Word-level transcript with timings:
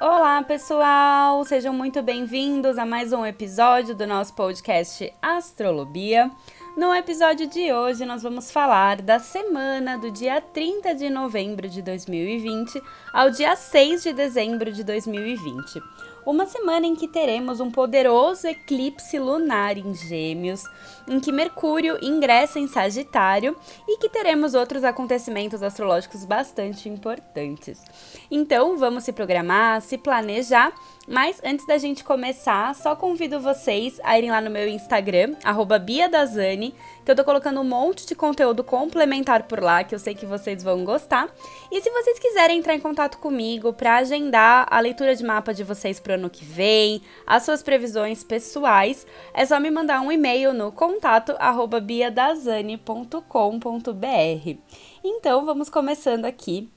Olá, 0.00 0.40
pessoal! 0.44 1.44
Sejam 1.44 1.72
muito 1.74 2.00
bem-vindos 2.00 2.78
a 2.78 2.86
mais 2.86 3.12
um 3.12 3.26
episódio 3.26 3.96
do 3.96 4.06
nosso 4.06 4.32
podcast 4.32 5.12
Astrolobia. 5.20 6.30
No 6.76 6.94
episódio 6.94 7.48
de 7.48 7.72
hoje, 7.72 8.06
nós 8.06 8.22
vamos 8.22 8.52
falar 8.52 9.02
da 9.02 9.18
semana 9.18 9.98
do 9.98 10.12
dia 10.12 10.40
30 10.40 10.94
de 10.94 11.10
novembro 11.10 11.68
de 11.68 11.82
2020 11.82 12.80
ao 13.12 13.28
dia 13.30 13.56
6 13.56 14.04
de 14.04 14.12
dezembro 14.12 14.70
de 14.70 14.84
2020 14.84 15.82
uma 16.28 16.44
semana 16.44 16.86
em 16.86 16.94
que 16.94 17.08
teremos 17.08 17.58
um 17.58 17.70
poderoso 17.70 18.46
eclipse 18.46 19.18
lunar 19.18 19.78
em 19.78 19.94
Gêmeos, 19.94 20.62
em 21.08 21.18
que 21.18 21.32
Mercúrio 21.32 21.98
ingressa 22.02 22.58
em 22.58 22.68
Sagitário 22.68 23.56
e 23.88 23.96
que 23.96 24.10
teremos 24.10 24.52
outros 24.52 24.84
acontecimentos 24.84 25.62
astrológicos 25.62 26.26
bastante 26.26 26.86
importantes. 26.86 27.82
Então, 28.30 28.76
vamos 28.76 29.04
se 29.04 29.12
programar, 29.12 29.80
se 29.80 29.96
planejar 29.96 30.74
mas 31.08 31.40
antes 31.42 31.66
da 31.66 31.78
gente 31.78 32.04
começar, 32.04 32.74
só 32.74 32.94
convido 32.94 33.40
vocês 33.40 33.98
a 34.04 34.18
irem 34.18 34.30
lá 34.30 34.42
no 34.42 34.50
meu 34.50 34.68
Instagram, 34.68 35.34
BiaDazani, 35.82 36.74
que 37.02 37.10
eu 37.10 37.16
tô 37.16 37.24
colocando 37.24 37.62
um 37.62 37.64
monte 37.64 38.06
de 38.06 38.14
conteúdo 38.14 38.62
complementar 38.62 39.44
por 39.44 39.62
lá, 39.62 39.82
que 39.82 39.94
eu 39.94 39.98
sei 39.98 40.14
que 40.14 40.26
vocês 40.26 40.62
vão 40.62 40.84
gostar. 40.84 41.26
E 41.72 41.80
se 41.80 41.88
vocês 41.88 42.18
quiserem 42.18 42.58
entrar 42.58 42.74
em 42.74 42.80
contato 42.80 43.16
comigo 43.16 43.72
para 43.72 43.96
agendar 43.96 44.66
a 44.70 44.78
leitura 44.80 45.16
de 45.16 45.24
mapa 45.24 45.54
de 45.54 45.64
vocês 45.64 45.98
pro 45.98 46.17
ano 46.18 46.28
que 46.28 46.44
vem, 46.44 47.00
as 47.26 47.44
suas 47.44 47.62
previsões 47.62 48.22
pessoais, 48.22 49.06
é 49.32 49.46
só 49.46 49.58
me 49.58 49.70
mandar 49.70 50.00
um 50.00 50.12
e-mail 50.12 50.52
no 50.52 50.70
contato 50.70 51.34
biadazani.com.br. 51.82 54.58
Então, 55.02 55.46
vamos 55.46 55.70
começando 55.70 56.24
aqui 56.24 56.68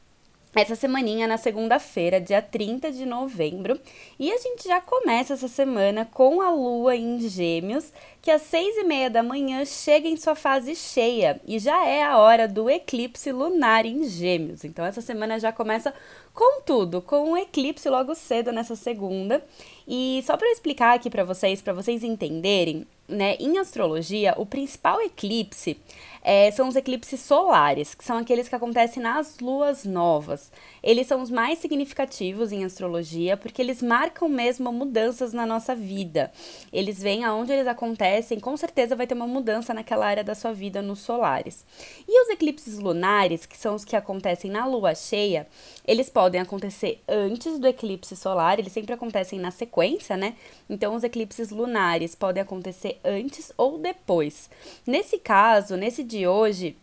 essa 0.53 0.75
semaninha 0.75 1.27
na 1.27 1.37
segunda-feira, 1.37 2.19
dia 2.19 2.41
30 2.41 2.91
de 2.91 3.05
novembro. 3.05 3.79
E 4.19 4.31
a 4.31 4.37
gente 4.37 4.67
já 4.67 4.81
começa 4.81 5.33
essa 5.33 5.47
semana 5.47 6.05
com 6.05 6.41
a 6.41 6.51
lua 6.51 6.95
em 6.95 7.19
Gêmeos, 7.21 7.93
que 8.21 8.29
às 8.29 8.41
seis 8.41 8.75
e 8.77 8.83
meia 8.83 9.09
da 9.09 9.23
manhã 9.23 9.63
chega 9.63 10.07
em 10.07 10.17
sua 10.17 10.35
fase 10.35 10.75
cheia 10.75 11.39
e 11.47 11.57
já 11.57 11.87
é 11.87 12.03
a 12.03 12.17
hora 12.17 12.47
do 12.47 12.69
eclipse 12.69 13.31
lunar 13.31 13.85
em 13.85 14.03
Gêmeos. 14.03 14.65
Então 14.65 14.85
essa 14.85 15.01
semana 15.01 15.39
já 15.39 15.53
começa 15.53 15.93
com 16.33 16.61
tudo, 16.61 17.01
com 17.01 17.31
o 17.31 17.37
eclipse 17.37 17.89
logo 17.89 18.15
cedo 18.15 18.51
nessa 18.51 18.75
segunda. 18.75 19.43
E 19.87 20.23
só 20.25 20.37
para 20.37 20.51
explicar 20.51 20.95
aqui 20.95 21.09
para 21.09 21.23
vocês, 21.23 21.61
para 21.61 21.73
vocês 21.73 22.03
entenderem, 22.03 22.87
né, 23.11 23.35
em 23.39 23.57
astrologia, 23.57 24.33
o 24.37 24.45
principal 24.45 25.01
eclipse 25.01 25.77
é, 26.23 26.49
são 26.51 26.67
os 26.67 26.75
eclipses 26.75 27.19
solares, 27.19 27.93
que 27.93 28.05
são 28.05 28.17
aqueles 28.17 28.47
que 28.47 28.55
acontecem 28.55 29.01
nas 29.01 29.39
luas 29.39 29.83
novas. 29.83 30.51
Eles 30.81 31.07
são 31.07 31.21
os 31.21 31.29
mais 31.29 31.59
significativos 31.59 32.51
em 32.51 32.63
astrologia 32.63 33.35
porque 33.35 33.61
eles 33.61 33.81
marcam 33.81 34.29
mesmo 34.29 34.71
mudanças 34.71 35.33
na 35.33 35.45
nossa 35.45 35.75
vida. 35.75 36.31
Eles 36.71 37.01
vêm 37.01 37.25
aonde 37.25 37.51
eles 37.51 37.67
acontecem, 37.67 38.39
com 38.39 38.55
certeza 38.55 38.95
vai 38.95 39.07
ter 39.07 39.15
uma 39.15 39.27
mudança 39.27 39.73
naquela 39.73 40.05
área 40.05 40.23
da 40.23 40.35
sua 40.35 40.53
vida 40.53 40.81
nos 40.81 40.99
solares. 40.99 41.65
E 42.07 42.23
os 42.23 42.29
eclipses 42.29 42.79
lunares, 42.79 43.45
que 43.45 43.57
são 43.57 43.75
os 43.75 43.83
que 43.83 43.95
acontecem 43.95 44.49
na 44.49 44.65
lua 44.65 44.95
cheia, 44.95 45.47
eles 45.85 46.09
podem 46.09 46.20
acontecer 46.41 47.01
antes 47.07 47.57
do 47.57 47.67
eclipse 47.67 48.15
solar, 48.15 48.59
eles 48.59 48.71
sempre 48.71 48.93
acontecem 48.93 49.39
na 49.39 49.51
sequência, 49.51 50.15
né? 50.15 50.35
Então 50.69 50.95
os 50.95 51.03
eclipses 51.03 51.49
lunares 51.49 52.13
podem 52.13 52.43
acontecer 52.43 52.99
antes 53.03 53.51
ou 53.57 53.77
depois. 53.77 54.49
Nesse 54.85 55.17
caso, 55.17 55.75
nesse 55.75 56.03
de 56.03 56.27
hoje, 56.27 56.75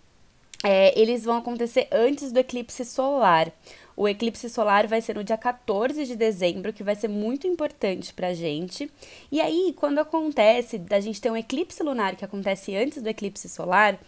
é, 0.62 0.98
eles 0.98 1.25
vão 1.25 1.37
acontecer 1.37 1.89
antes 1.92 2.33
do 2.33 2.41
eclipse 2.41 2.84
solar. 2.84 3.53
O 3.97 4.09
eclipse 4.09 4.48
solar 4.48 4.87
vai 4.87 5.00
ser 5.00 5.17
no 5.17 5.25
dia 5.25 5.37
14 5.37 6.05
de 6.06 6.15
dezembro, 6.15 6.73
que 6.73 6.84
vai 6.84 6.95
ser 6.95 7.09
muito 7.09 7.49
importante 7.49 8.15
pra 8.15 8.33
gente. 8.33 8.88
E 9.31 9.41
aí, 9.41 9.75
quando 9.77 9.99
acontece 9.99 10.78
da 10.78 11.00
gente 11.00 11.21
ter 11.21 11.33
um 11.33 11.37
eclipse 11.37 11.83
lunar 11.83 12.15
que 12.15 12.25
acontece 12.25 12.77
antes 12.77 13.03
do 13.03 13.09
eclipse 13.09 13.49
solar, 13.49 13.99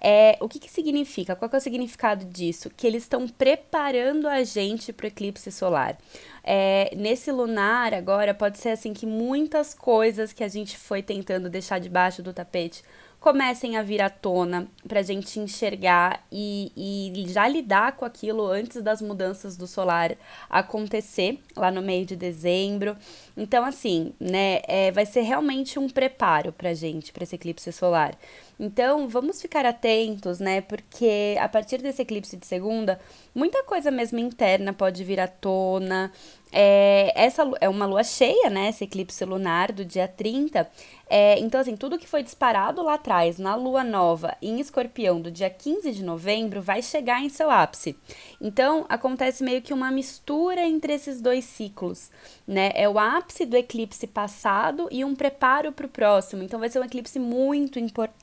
é, 0.00 0.38
o 0.40 0.48
que, 0.48 0.60
que 0.60 0.70
significa? 0.70 1.34
Qual 1.34 1.48
que 1.48 1.56
é 1.56 1.58
o 1.58 1.60
significado 1.60 2.24
disso? 2.26 2.70
Que 2.70 2.86
eles 2.86 3.02
estão 3.02 3.26
preparando 3.26 4.28
a 4.28 4.44
gente 4.44 4.92
para 4.92 5.04
o 5.04 5.08
eclipse 5.08 5.50
solar. 5.50 5.98
É, 6.44 6.94
nesse 6.96 7.32
lunar 7.32 7.92
agora 7.92 8.32
pode 8.32 8.56
ser 8.56 8.68
assim 8.68 8.92
que 8.92 9.04
muitas 9.04 9.74
coisas 9.74 10.32
que 10.32 10.44
a 10.44 10.48
gente 10.48 10.76
foi 10.76 11.02
tentando 11.02 11.50
deixar 11.50 11.80
debaixo 11.80 12.22
do 12.22 12.32
tapete 12.32 12.84
comecem 13.20 13.76
a 13.76 13.82
vir 13.82 14.00
à 14.00 14.08
tona 14.08 14.66
para 14.88 15.00
a 15.00 15.02
gente 15.02 15.38
enxergar 15.38 16.24
e, 16.32 17.12
e 17.14 17.28
já 17.28 17.46
lidar 17.46 17.92
com 17.92 18.06
aquilo 18.06 18.46
antes 18.46 18.82
das 18.82 19.02
mudanças 19.02 19.58
do 19.58 19.66
solar 19.66 20.16
acontecer 20.48 21.38
lá 21.54 21.70
no 21.70 21.82
meio 21.82 22.06
de 22.06 22.16
dezembro. 22.16 22.96
Então, 23.40 23.64
assim, 23.64 24.12
né, 24.20 24.60
é, 24.68 24.92
vai 24.92 25.06
ser 25.06 25.22
realmente 25.22 25.78
um 25.78 25.88
preparo 25.88 26.52
para 26.52 26.68
a 26.68 26.74
gente, 26.74 27.10
para 27.10 27.24
esse 27.24 27.36
eclipse 27.36 27.72
solar. 27.72 28.14
Então, 28.60 29.08
vamos 29.08 29.40
ficar 29.40 29.64
atentos, 29.64 30.38
né? 30.38 30.60
Porque 30.60 31.34
a 31.40 31.48
partir 31.48 31.78
desse 31.78 32.02
eclipse 32.02 32.36
de 32.36 32.46
segunda, 32.46 33.00
muita 33.34 33.64
coisa 33.64 33.90
mesmo 33.90 34.18
interna 34.18 34.74
pode 34.74 35.02
vir 35.02 35.18
à 35.18 35.26
tona. 35.26 36.12
É, 36.52 37.10
essa 37.14 37.50
é 37.58 37.68
uma 37.70 37.86
lua 37.86 38.04
cheia, 38.04 38.50
né? 38.50 38.68
Esse 38.68 38.84
eclipse 38.84 39.24
lunar 39.24 39.72
do 39.72 39.86
dia 39.86 40.06
30. 40.06 40.70
É, 41.08 41.38
então, 41.38 41.58
assim, 41.58 41.74
tudo 41.74 41.98
que 41.98 42.06
foi 42.06 42.22
disparado 42.22 42.82
lá 42.82 42.94
atrás, 42.94 43.38
na 43.38 43.54
lua 43.54 43.82
nova, 43.82 44.36
em 44.42 44.60
escorpião, 44.60 45.20
do 45.20 45.30
dia 45.30 45.48
15 45.48 45.90
de 45.92 46.04
novembro, 46.04 46.60
vai 46.60 46.82
chegar 46.82 47.22
em 47.22 47.30
seu 47.30 47.50
ápice. 47.50 47.96
Então, 48.40 48.84
acontece 48.90 49.42
meio 49.42 49.62
que 49.62 49.72
uma 49.72 49.90
mistura 49.90 50.60
entre 50.60 50.92
esses 50.92 51.20
dois 51.22 51.46
ciclos, 51.46 52.10
né? 52.46 52.72
É 52.74 52.88
o 52.88 52.98
ápice 52.98 53.29
do 53.46 53.56
eclipse 53.56 54.06
passado 54.06 54.88
e 54.90 55.04
um 55.04 55.14
preparo 55.14 55.72
para 55.72 55.86
o 55.86 55.88
próximo. 55.88 56.42
Então, 56.42 56.60
vai 56.60 56.68
ser 56.68 56.80
um 56.80 56.84
eclipse 56.84 57.18
muito 57.18 57.78
importante 57.78 58.20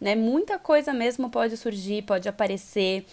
né? 0.00 0.14
Muita 0.14 0.58
coisa 0.58 0.92
mesmo 0.92 1.30
pode 1.30 1.56
surgir, 1.56 2.02
pode 2.02 2.28
aparecer. 2.28 3.06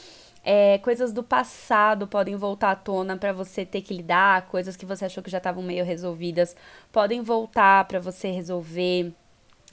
É, 0.43 0.77
coisas 0.79 1.11
do 1.11 1.23
passado 1.23 2.07
podem 2.07 2.35
voltar 2.35 2.71
à 2.71 2.75
tona 2.75 3.17
para 3.17 3.33
você 3.33 3.65
ter 3.65 3.81
que 3.81 3.95
lidar, 3.95 4.47
coisas 4.47 4.75
que 4.75 4.85
você 4.85 5.05
achou 5.05 5.23
que 5.23 5.31
já 5.31 5.39
estavam 5.39 5.63
meio 5.63 5.83
resolvidas 5.83 6.55
podem 6.91 7.21
voltar 7.23 7.85
para 7.85 7.99
você 7.99 8.29
resolver. 8.29 9.11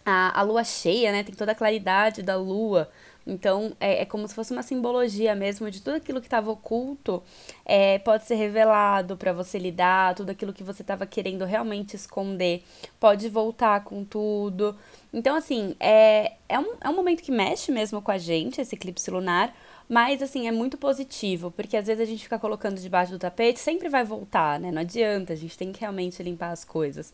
A, 0.04 0.41
a 0.41 0.43
lua 0.43 0.65
cheia, 0.65 1.12
né? 1.12 1.22
Tem 1.22 1.34
toda 1.34 1.53
a 1.53 1.54
claridade 1.54 2.22
da 2.22 2.37
lua. 2.37 2.91
Então, 3.27 3.77
é, 3.78 4.03
é 4.03 4.05
como 4.05 4.27
se 4.27 4.34
fosse 4.34 4.53
uma 4.53 4.62
simbologia 4.62 5.34
mesmo 5.34 5.71
de 5.71 5.81
tudo 5.81 5.97
aquilo 5.97 6.21
que 6.21 6.27
estava 6.27 6.50
oculto 6.50 7.22
é, 7.65 7.99
pode 7.99 8.25
ser 8.25 8.34
revelado 8.34 9.16
para 9.16 9.33
você 9.33 9.59
lidar, 9.59 10.15
tudo 10.15 10.31
aquilo 10.31 10.53
que 10.53 10.65
você 10.65 10.83
estava 10.83 11.06
querendo 11.06 11.44
realmente 11.44 11.94
esconder 11.94 12.62
pode 12.99 13.28
voltar 13.28 13.84
com 13.84 14.05
tudo. 14.05 14.77
Então, 15.12 15.37
assim, 15.37 15.77
é, 15.78 16.33
é, 16.49 16.59
um, 16.59 16.75
é 16.81 16.88
um 16.88 16.97
momento 16.97 17.22
que 17.22 17.31
mexe 17.31 17.71
mesmo 17.71 18.00
com 18.03 18.10
a 18.10 18.19
gente, 18.19 18.60
esse 18.60 18.75
eclipse 18.75 19.10
lunar, 19.10 19.54
mas, 19.89 20.22
assim, 20.22 20.49
é 20.49 20.53
muito 20.53 20.78
positivo, 20.78 21.50
porque 21.50 21.77
às 21.77 21.87
vezes 21.87 22.00
a 22.00 22.10
gente 22.10 22.22
fica 22.22 22.39
colocando 22.39 22.81
debaixo 22.81 23.12
do 23.12 23.19
tapete, 23.19 23.60
sempre 23.60 23.91
vai 23.91 24.03
voltar, 24.04 24.59
né? 24.59 24.71
Não 24.71 24.81
adianta, 24.81 25.34
a 25.34 25.37
gente 25.37 25.59
tem 25.59 25.71
que 25.71 25.81
realmente 25.81 26.22
limpar 26.22 26.50
as 26.50 26.65
coisas. 26.65 27.12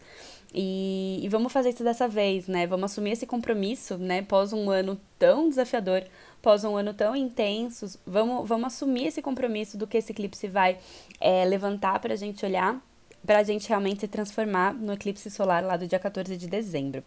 E, 0.54 1.20
e 1.22 1.28
vamos 1.28 1.52
fazer 1.52 1.70
isso 1.70 1.84
dessa 1.84 2.08
vez, 2.08 2.48
né? 2.48 2.66
Vamos 2.66 2.92
assumir 2.92 3.12
esse 3.12 3.26
compromisso, 3.26 3.98
né? 3.98 4.22
Pós 4.22 4.52
um 4.52 4.70
ano 4.70 4.98
tão 5.18 5.48
desafiador, 5.48 6.02
pós 6.40 6.64
um 6.64 6.76
ano 6.76 6.94
tão 6.94 7.14
intenso, 7.14 7.98
vamos, 8.06 8.48
vamos 8.48 8.68
assumir 8.68 9.08
esse 9.08 9.20
compromisso 9.20 9.76
do 9.76 9.86
que 9.86 9.98
esse 9.98 10.12
eclipse 10.12 10.48
vai 10.48 10.78
é, 11.20 11.44
levantar 11.44 11.98
pra 12.00 12.16
gente 12.16 12.44
olhar 12.44 12.80
para 13.26 13.40
a 13.40 13.42
gente 13.42 13.68
realmente 13.68 14.00
se 14.00 14.08
transformar 14.08 14.72
no 14.72 14.92
eclipse 14.92 15.30
solar 15.30 15.62
lá 15.64 15.76
do 15.76 15.86
dia 15.86 15.98
14 15.98 16.36
de 16.36 16.46
dezembro. 16.46 17.02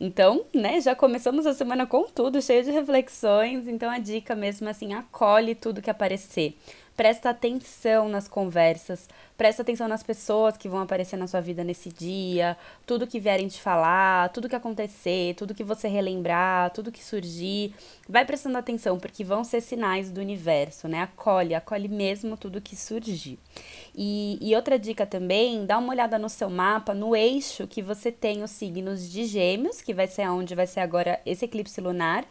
Então, 0.00 0.44
né, 0.54 0.80
já 0.80 0.96
começamos 0.96 1.46
a 1.46 1.54
semana 1.54 1.86
com 1.86 2.04
tudo, 2.04 2.40
cheio 2.40 2.64
de 2.64 2.70
reflexões, 2.70 3.68
então 3.68 3.90
a 3.90 3.98
dica 3.98 4.34
mesmo 4.34 4.68
assim, 4.68 4.94
acolhe 4.94 5.54
tudo 5.54 5.82
que 5.82 5.90
aparecer 5.90 6.56
presta 6.96 7.30
atenção 7.30 8.08
nas 8.08 8.28
conversas, 8.28 9.08
presta 9.36 9.62
atenção 9.62 9.88
nas 9.88 10.02
pessoas 10.02 10.56
que 10.56 10.68
vão 10.68 10.80
aparecer 10.80 11.16
na 11.16 11.26
sua 11.26 11.40
vida 11.40 11.64
nesse 11.64 11.88
dia, 11.88 12.56
tudo 12.86 13.06
que 13.06 13.18
vierem 13.18 13.48
te 13.48 13.60
falar, 13.60 14.28
tudo 14.30 14.48
que 14.48 14.54
acontecer, 14.54 15.34
tudo 15.34 15.54
que 15.54 15.64
você 15.64 15.88
relembrar, 15.88 16.70
tudo 16.70 16.92
que 16.92 17.02
surgir. 17.02 17.74
Vai 18.08 18.24
prestando 18.24 18.58
atenção, 18.58 18.98
porque 18.98 19.24
vão 19.24 19.44
ser 19.44 19.60
sinais 19.60 20.10
do 20.10 20.20
universo, 20.20 20.88
né? 20.88 21.00
Acolhe, 21.02 21.54
acolhe 21.54 21.88
mesmo 21.88 22.36
tudo 22.36 22.60
que 22.60 22.76
surgir. 22.76 23.38
E, 23.94 24.38
e 24.40 24.54
outra 24.54 24.78
dica 24.78 25.06
também, 25.06 25.64
dá 25.64 25.78
uma 25.78 25.92
olhada 25.92 26.18
no 26.18 26.28
seu 26.28 26.50
mapa, 26.50 26.92
no 26.92 27.16
eixo 27.16 27.66
que 27.66 27.82
você 27.82 28.12
tem 28.12 28.42
os 28.42 28.50
signos 28.50 29.10
de 29.10 29.24
gêmeos, 29.24 29.80
que 29.80 29.94
vai 29.94 30.06
ser 30.06 30.28
onde 30.28 30.54
vai 30.54 30.66
ser 30.66 30.80
agora 30.80 31.18
esse 31.24 31.44
eclipse 31.44 31.80
lunar, 31.80 32.26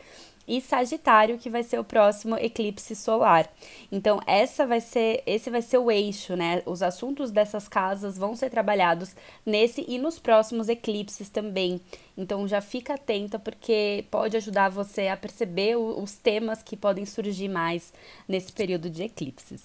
e 0.49 0.59
Sagitário, 0.59 1.37
que 1.37 1.49
vai 1.49 1.61
ser 1.63 1.79
o 1.79 1.83
próximo 1.83 2.35
eclipse 2.37 2.95
solar. 2.95 3.47
Então, 3.91 4.19
essa 4.25 4.65
vai 4.65 4.81
ser, 4.81 5.21
esse 5.25 5.49
vai 5.49 5.61
ser 5.61 5.77
o 5.77 5.91
eixo, 5.91 6.35
né? 6.35 6.63
Os 6.65 6.81
assuntos 6.81 7.29
dessas 7.31 7.67
casas 7.67 8.17
vão 8.17 8.35
ser 8.35 8.49
trabalhados 8.49 9.15
nesse 9.45 9.85
e 9.87 9.99
nos 9.99 10.17
próximos 10.17 10.67
eclipses 10.67 11.29
também. 11.29 11.79
Então, 12.17 12.47
já 12.47 12.61
fica 12.61 12.95
atenta 12.95 13.37
porque 13.37 14.05
pode 14.09 14.35
ajudar 14.35 14.69
você 14.69 15.07
a 15.07 15.15
perceber 15.15 15.75
os 15.77 16.13
temas 16.13 16.63
que 16.63 16.75
podem 16.75 17.05
surgir 17.05 17.47
mais 17.47 17.93
nesse 18.27 18.51
período 18.51 18.89
de 18.89 19.03
eclipses. 19.03 19.61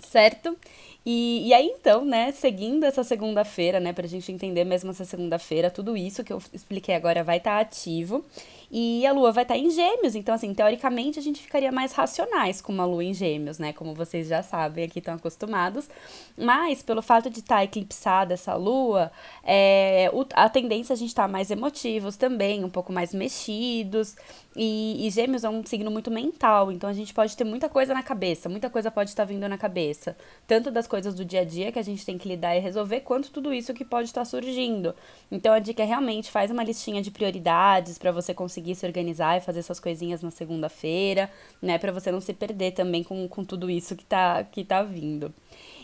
certo? 0.00 0.56
E, 1.10 1.48
e 1.48 1.54
aí, 1.54 1.64
então, 1.64 2.04
né, 2.04 2.30
seguindo 2.32 2.84
essa 2.84 3.02
segunda-feira, 3.02 3.80
né, 3.80 3.94
pra 3.94 4.06
gente 4.06 4.30
entender 4.30 4.62
mesmo 4.64 4.90
essa 4.90 5.06
segunda-feira, 5.06 5.70
tudo 5.70 5.96
isso 5.96 6.22
que 6.22 6.30
eu 6.30 6.38
expliquei 6.52 6.94
agora 6.94 7.24
vai 7.24 7.38
estar 7.38 7.54
tá 7.54 7.60
ativo. 7.60 8.22
E 8.70 9.06
a 9.06 9.12
lua 9.12 9.32
vai 9.32 9.44
estar 9.44 9.54
tá 9.54 9.58
em 9.58 9.70
gêmeos, 9.70 10.14
então, 10.14 10.34
assim, 10.34 10.52
teoricamente 10.52 11.18
a 11.18 11.22
gente 11.22 11.40
ficaria 11.40 11.72
mais 11.72 11.92
racionais 11.92 12.60
com 12.60 12.70
uma 12.70 12.84
lua 12.84 13.02
em 13.02 13.14
gêmeos, 13.14 13.58
né? 13.58 13.72
Como 13.72 13.94
vocês 13.94 14.28
já 14.28 14.42
sabem, 14.42 14.84
aqui 14.84 14.98
estão 14.98 15.14
acostumados. 15.14 15.88
Mas, 16.36 16.82
pelo 16.82 17.00
fato 17.00 17.30
de 17.30 17.38
estar 17.38 17.56
tá 17.56 17.64
eclipsada 17.64 18.34
essa 18.34 18.54
lua, 18.54 19.10
é, 19.42 20.10
a 20.34 20.50
tendência 20.50 20.92
é 20.92 20.94
a 20.94 20.98
gente 20.98 21.08
estar 21.08 21.22
tá 21.22 21.28
mais 21.28 21.50
emotivos 21.50 22.18
também, 22.18 22.62
um 22.62 22.68
pouco 22.68 22.92
mais 22.92 23.14
mexidos. 23.14 24.14
E, 24.54 25.06
e, 25.06 25.10
gêmeos 25.10 25.44
é 25.44 25.48
um 25.48 25.64
signo 25.64 25.90
muito 25.90 26.10
mental, 26.10 26.72
então 26.72 26.90
a 26.90 26.92
gente 26.92 27.14
pode 27.14 27.36
ter 27.36 27.44
muita 27.44 27.68
coisa 27.68 27.94
na 27.94 28.02
cabeça, 28.02 28.48
muita 28.48 28.68
coisa 28.68 28.90
pode 28.90 29.10
estar 29.10 29.24
vindo 29.24 29.48
na 29.48 29.56
cabeça. 29.56 30.16
Tanto 30.48 30.70
das 30.70 30.86
coisas 30.86 30.97
do 31.06 31.24
dia 31.24 31.40
a 31.40 31.44
dia 31.44 31.70
que 31.70 31.78
a 31.78 31.82
gente 31.82 32.04
tem 32.04 32.18
que 32.18 32.28
lidar 32.28 32.56
e 32.56 32.60
resolver, 32.60 33.00
quanto 33.00 33.30
tudo 33.30 33.52
isso 33.52 33.74
que 33.74 33.84
pode 33.84 34.08
estar 34.08 34.24
surgindo. 34.24 34.94
Então 35.30 35.52
a 35.52 35.58
dica 35.58 35.82
é 35.82 35.86
realmente 35.86 36.30
faz 36.30 36.50
uma 36.50 36.64
listinha 36.64 37.00
de 37.00 37.10
prioridades 37.10 37.98
para 37.98 38.12
você 38.12 38.34
conseguir 38.34 38.74
se 38.74 38.86
organizar 38.86 39.36
e 39.36 39.40
fazer 39.40 39.62
suas 39.62 39.80
coisinhas 39.80 40.22
na 40.22 40.30
segunda-feira, 40.30 41.30
né? 41.60 41.78
Para 41.78 41.92
você 41.92 42.10
não 42.10 42.20
se 42.20 42.32
perder 42.32 42.72
também 42.72 43.02
com, 43.02 43.28
com 43.28 43.44
tudo 43.44 43.70
isso 43.70 43.96
que 43.96 44.04
tá, 44.04 44.44
que 44.44 44.64
tá 44.64 44.82
vindo. 44.82 45.32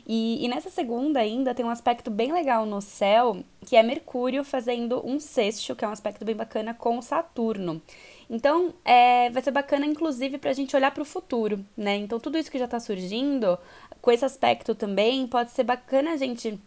E, 0.06 0.44
e, 0.44 0.48
nessa 0.48 0.68
segunda 0.68 1.20
ainda 1.20 1.54
tem 1.54 1.64
um 1.64 1.70
aspecto 1.70 2.10
bem 2.10 2.30
legal 2.30 2.66
no 2.66 2.80
céu, 2.82 3.38
que 3.64 3.74
é 3.74 3.82
Mercúrio 3.82 4.44
fazendo 4.44 5.00
um 5.06 5.18
sexto, 5.18 5.74
que 5.74 5.84
é 5.84 5.88
um 5.88 5.92
aspecto 5.92 6.24
bem 6.24 6.36
bacana 6.36 6.74
com 6.74 7.00
Saturno. 7.00 7.80
Então, 8.34 8.74
é, 8.84 9.30
vai 9.30 9.40
ser 9.40 9.52
bacana, 9.52 9.86
inclusive, 9.86 10.38
para 10.38 10.50
a 10.50 10.52
gente 10.54 10.74
olhar 10.74 10.90
para 10.90 11.02
o 11.02 11.06
futuro, 11.06 11.64
né? 11.76 11.94
Então, 11.94 12.18
tudo 12.18 12.36
isso 12.36 12.50
que 12.50 12.58
já 12.58 12.64
está 12.64 12.80
surgindo, 12.80 13.56
com 14.02 14.10
esse 14.10 14.24
aspecto 14.24 14.74
também, 14.74 15.24
pode 15.28 15.52
ser 15.52 15.62
bacana 15.62 16.10
a 16.12 16.16
gente 16.16 16.60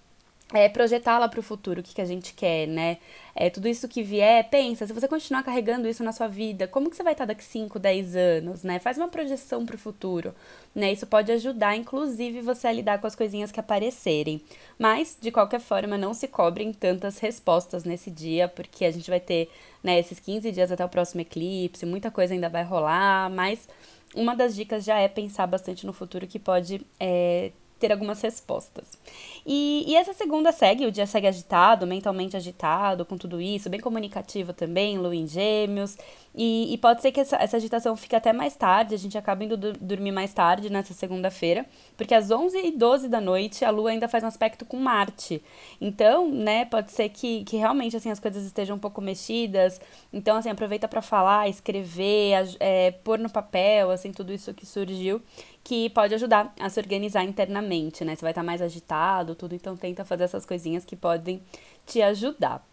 é, 0.54 0.70
projetá-la 0.70 1.28
para 1.28 1.40
o 1.42 1.44
futuro, 1.44 1.82
o 1.82 1.84
que, 1.84 1.94
que 1.94 2.02
a 2.02 2.06
gente 2.06 2.34
quer, 2.34 2.68
né? 2.68 2.98
É, 3.36 3.50
tudo 3.50 3.68
isso 3.68 3.88
que 3.88 4.02
vier, 4.02 4.50
pensa, 4.50 4.88
se 4.88 4.94
você 4.94 5.08
continuar 5.08 5.44
carregando 5.44 5.88
isso 5.88 6.04
na 6.04 6.14
sua 6.14 6.28
vida, 6.28 6.68
como 6.68 6.90
que 6.90 6.96
você 6.96 7.04
vai 7.04 7.12
estar 7.12 7.26
daqui 7.26 7.44
5, 7.44 7.78
10 7.78 8.16
anos, 8.16 8.64
né? 8.64 8.80
Faz 8.80 8.98
uma 8.98 9.10
projeção 9.10 9.66
para 9.66 9.76
o 9.76 9.80
futuro, 9.80 10.34
né? 10.74 10.92
Isso 10.92 11.06
pode 11.06 11.32
ajudar, 11.34 11.76
inclusive, 11.76 12.42
você 12.42 12.68
a 12.68 12.72
lidar 12.72 13.00
com 13.00 13.08
as 13.08 13.16
coisinhas 13.16 13.52
que 13.52 13.60
aparecerem. 13.60 14.42
Mas, 14.80 15.18
de 15.20 15.32
qualquer 15.32 15.60
forma, 15.60 15.98
não 15.98 16.14
se 16.14 16.30
cobrem 16.30 16.72
tantas 16.72 17.20
respostas 17.20 17.84
nesse 17.84 18.10
dia, 18.10 18.48
porque 18.48 18.86
a 18.86 18.92
gente 18.92 19.10
vai 19.10 19.20
ter, 19.20 19.50
né, 19.84 20.00
esses 20.00 20.20
15 20.20 20.50
dias 20.52 20.72
até 20.72 20.84
o 20.86 20.90
próximo 20.90 21.22
eclipse, 21.22 21.86
muita 21.86 22.10
coisa 22.10 22.34
ainda 22.34 22.48
vai 22.48 22.64
rolar, 22.64 23.30
mas 23.30 23.68
uma 24.16 24.34
das 24.34 24.56
dicas 24.56 24.86
já 24.86 24.98
é 24.98 25.10
pensar 25.10 25.46
bastante 25.46 25.86
no 25.86 25.92
futuro 25.92 26.26
que 26.26 26.40
pode 26.40 26.82
é, 27.00 27.52
ter 27.80 27.92
algumas 27.92 28.22
respostas. 28.22 28.98
E, 29.46 29.86
e, 29.88 29.96
essa 29.96 30.14
segunda 30.14 30.52
segue, 30.52 30.86
o 30.86 30.92
dia 30.92 31.06
segue 31.06 31.28
agitado, 31.28 31.88
mentalmente 31.88 32.36
agitado, 32.36 33.06
com 33.06 33.18
tudo 33.18 33.40
isso, 33.40 33.70
bem 33.70 33.80
comunicativo 33.80 34.52
também, 34.52 34.98
lua 34.98 35.16
em 35.16 35.28
gêmeos. 35.28 35.98
E, 36.36 36.72
e 36.72 36.78
pode 36.78 37.02
ser 37.02 37.12
que 37.12 37.20
essa, 37.20 37.36
essa, 37.38 37.58
agitação 37.58 37.96
fique 37.96 38.16
até 38.16 38.32
mais 38.32 38.56
tarde, 38.56 38.94
a 38.94 38.98
gente 38.98 39.18
acaba 39.18 39.44
indo 39.44 39.58
dormir 39.58 40.12
mais 40.12 40.34
tarde 40.34 40.70
nessa 40.70 40.94
segunda-feira, 40.94 41.66
porque 41.96 42.14
às 42.14 42.30
11 42.30 42.58
e 42.60 42.72
12 42.72 43.10
da 43.10 43.20
noite 43.20 43.66
a 43.66 43.72
lua 43.72 43.90
ainda 43.90 44.08
faz 44.08 44.24
um 44.24 44.28
aspecto 44.28 44.64
com 44.64 44.78
Marte. 44.78 45.42
Então, 45.82 46.30
né, 46.30 46.66
pode 46.66 46.92
ser 46.92 47.10
que, 47.10 47.44
que 47.44 47.58
realmente 47.58 47.98
assim 47.98 48.12
as 48.12 48.20
coisas 48.20 48.46
estejam 48.46 48.76
um 48.76 48.80
pouco 48.80 49.02
mexidas. 49.02 49.82
Então, 50.14 50.38
assim, 50.38 50.50
aproveita 50.50 50.88
para 50.88 51.02
falar, 51.02 51.50
escrever, 51.50 52.56
é, 52.60 52.92
pôr 52.92 53.18
no 53.18 53.30
papel, 53.30 53.90
assim, 53.90 54.12
tudo 54.12 54.32
isso 54.32 54.54
que 54.54 54.66
surgiu 54.66 55.22
que 55.68 55.90
pode 55.90 56.16
ajudar 56.16 56.54
a 56.62 56.70
se 56.70 56.80
organizar 56.80 57.26
internamente, 57.26 58.06
né? 58.06 58.16
Você 58.16 58.22
vai 58.22 58.32
estar 58.32 58.42
mais 58.42 58.62
agitado, 58.62 59.36
tudo, 59.36 59.54
então 59.54 59.76
tenta 59.76 60.06
fazer 60.06 60.24
essas 60.24 60.46
coisinhas 60.46 60.86
que 60.86 60.96
podem 60.96 61.42
te 61.86 62.02
ajudar. 62.02 62.66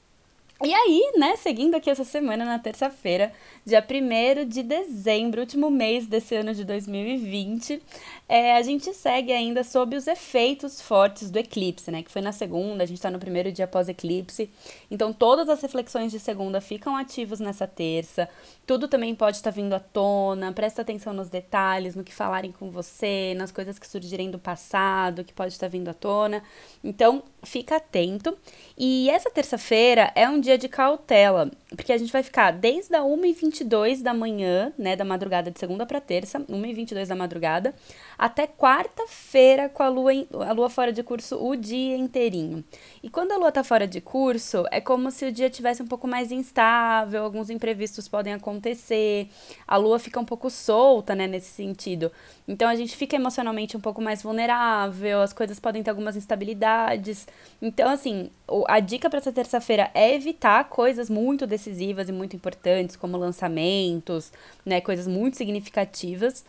E 0.62 0.72
aí, 0.72 1.12
né, 1.16 1.34
seguindo 1.34 1.74
aqui 1.74 1.90
essa 1.90 2.04
semana, 2.04 2.44
na 2.44 2.60
terça-feira, 2.60 3.32
dia 3.66 3.84
1 3.84 4.48
de 4.48 4.62
dezembro, 4.62 5.40
último 5.40 5.68
mês 5.68 6.06
desse 6.06 6.36
ano 6.36 6.54
de 6.54 6.64
2020, 6.64 7.82
é, 8.28 8.56
a 8.56 8.62
gente 8.62 8.94
segue 8.94 9.32
ainda 9.32 9.64
sob 9.64 9.96
os 9.96 10.06
efeitos 10.06 10.80
fortes 10.80 11.28
do 11.28 11.38
eclipse, 11.38 11.90
né, 11.90 12.04
que 12.04 12.10
foi 12.10 12.22
na 12.22 12.30
segunda, 12.30 12.84
a 12.84 12.86
gente 12.86 12.98
está 12.98 13.10
no 13.10 13.18
primeiro 13.18 13.50
dia 13.50 13.66
pós-eclipse, 13.66 14.48
então 14.88 15.12
todas 15.12 15.48
as 15.48 15.60
reflexões 15.60 16.12
de 16.12 16.20
segunda 16.20 16.60
ficam 16.60 16.96
ativos 16.96 17.40
nessa 17.40 17.66
terça, 17.66 18.28
tudo 18.64 18.86
também 18.86 19.14
pode 19.14 19.38
estar 19.38 19.50
tá 19.50 19.54
vindo 19.54 19.74
à 19.74 19.80
tona, 19.80 20.52
presta 20.52 20.82
atenção 20.82 21.12
nos 21.12 21.28
detalhes, 21.28 21.96
no 21.96 22.04
que 22.04 22.14
falarem 22.14 22.52
com 22.52 22.70
você, 22.70 23.34
nas 23.36 23.50
coisas 23.50 23.76
que 23.76 23.88
surgirem 23.88 24.30
do 24.30 24.38
passado, 24.38 25.24
que 25.24 25.34
pode 25.34 25.52
estar 25.52 25.66
tá 25.66 25.70
vindo 25.70 25.88
à 25.88 25.94
tona, 25.94 26.42
então 26.82 27.24
fica 27.42 27.76
atento. 27.76 28.36
E 28.78 29.10
essa 29.10 29.30
terça-feira 29.30 30.10
é 30.14 30.28
um 30.28 30.40
dia 30.44 30.58
de 30.58 30.68
cautela, 30.68 31.50
porque 31.70 31.92
a 31.92 31.98
gente 31.98 32.12
vai 32.12 32.22
ficar 32.22 32.50
desde 32.52 32.94
a 32.94 33.00
1h22 33.00 34.02
da 34.02 34.12
manhã, 34.12 34.72
né, 34.78 34.94
da 34.94 35.04
madrugada 35.04 35.50
de 35.50 35.58
segunda 35.58 35.86
para 35.86 36.00
terça, 36.00 36.40
1h22 36.40 37.06
da 37.06 37.16
madrugada, 37.16 37.74
até 38.18 38.46
quarta-feira 38.46 39.68
com 39.68 39.82
a 39.82 39.88
lua, 39.88 40.14
em, 40.14 40.26
a 40.32 40.52
lua 40.52 40.70
fora 40.70 40.92
de 40.92 41.02
curso 41.02 41.36
o 41.36 41.56
dia 41.56 41.96
inteirinho. 41.96 42.64
E 43.02 43.10
quando 43.10 43.32
a 43.32 43.36
lua 43.36 43.52
tá 43.52 43.64
fora 43.64 43.86
de 43.86 44.00
curso, 44.00 44.64
é 44.70 44.80
como 44.80 45.10
se 45.10 45.26
o 45.26 45.32
dia 45.32 45.50
tivesse 45.50 45.82
um 45.82 45.86
pouco 45.86 46.06
mais 46.06 46.32
instável, 46.32 47.24
alguns 47.24 47.50
imprevistos 47.50 48.08
podem 48.08 48.32
acontecer, 48.32 49.28
a 49.66 49.76
lua 49.76 49.98
fica 49.98 50.18
um 50.20 50.24
pouco 50.24 50.50
solta, 50.50 51.14
né, 51.14 51.26
nesse 51.26 51.50
sentido. 51.50 52.10
Então 52.46 52.68
a 52.68 52.74
gente 52.74 52.96
fica 52.96 53.16
emocionalmente 53.16 53.76
um 53.76 53.80
pouco 53.80 54.00
mais 54.00 54.22
vulnerável, 54.22 55.20
as 55.20 55.32
coisas 55.32 55.58
podem 55.58 55.82
ter 55.82 55.90
algumas 55.90 56.16
instabilidades. 56.16 57.26
Então, 57.60 57.90
assim, 57.90 58.30
a 58.68 58.80
dica 58.80 59.08
para 59.08 59.18
essa 59.18 59.32
terça-feira 59.32 59.90
é 59.94 60.14
evitar 60.14 60.64
coisas 60.64 61.08
muito 61.08 61.46
decisivas 61.46 62.08
e 62.08 62.12
muito 62.12 62.36
importantes, 62.36 62.96
como 62.96 63.16
lançamentos, 63.16 64.32
né, 64.64 64.80
coisas 64.80 65.06
muito 65.06 65.36
significativas 65.36 66.44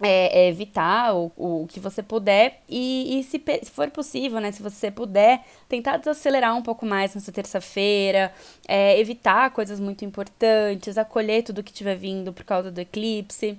é, 0.00 0.42
é 0.42 0.48
evitar 0.48 1.14
o, 1.14 1.32
o 1.36 1.66
que 1.68 1.78
você 1.78 2.02
puder 2.02 2.60
e, 2.68 3.18
e 3.18 3.24
se, 3.24 3.42
se, 3.62 3.70
for 3.70 3.90
possível, 3.90 4.40
né, 4.40 4.50
se 4.52 4.62
você 4.62 4.90
puder, 4.90 5.44
tentar 5.68 5.98
desacelerar 5.98 6.56
um 6.56 6.62
pouco 6.62 6.86
mais 6.86 7.14
nessa 7.14 7.30
terça-feira, 7.30 8.32
é, 8.66 8.98
evitar 8.98 9.50
coisas 9.50 9.78
muito 9.78 10.04
importantes, 10.04 10.96
acolher 10.96 11.42
tudo 11.42 11.62
que 11.62 11.72
tiver 11.72 11.96
vindo 11.96 12.32
por 12.32 12.44
causa 12.44 12.70
do 12.70 12.80
eclipse, 12.80 13.58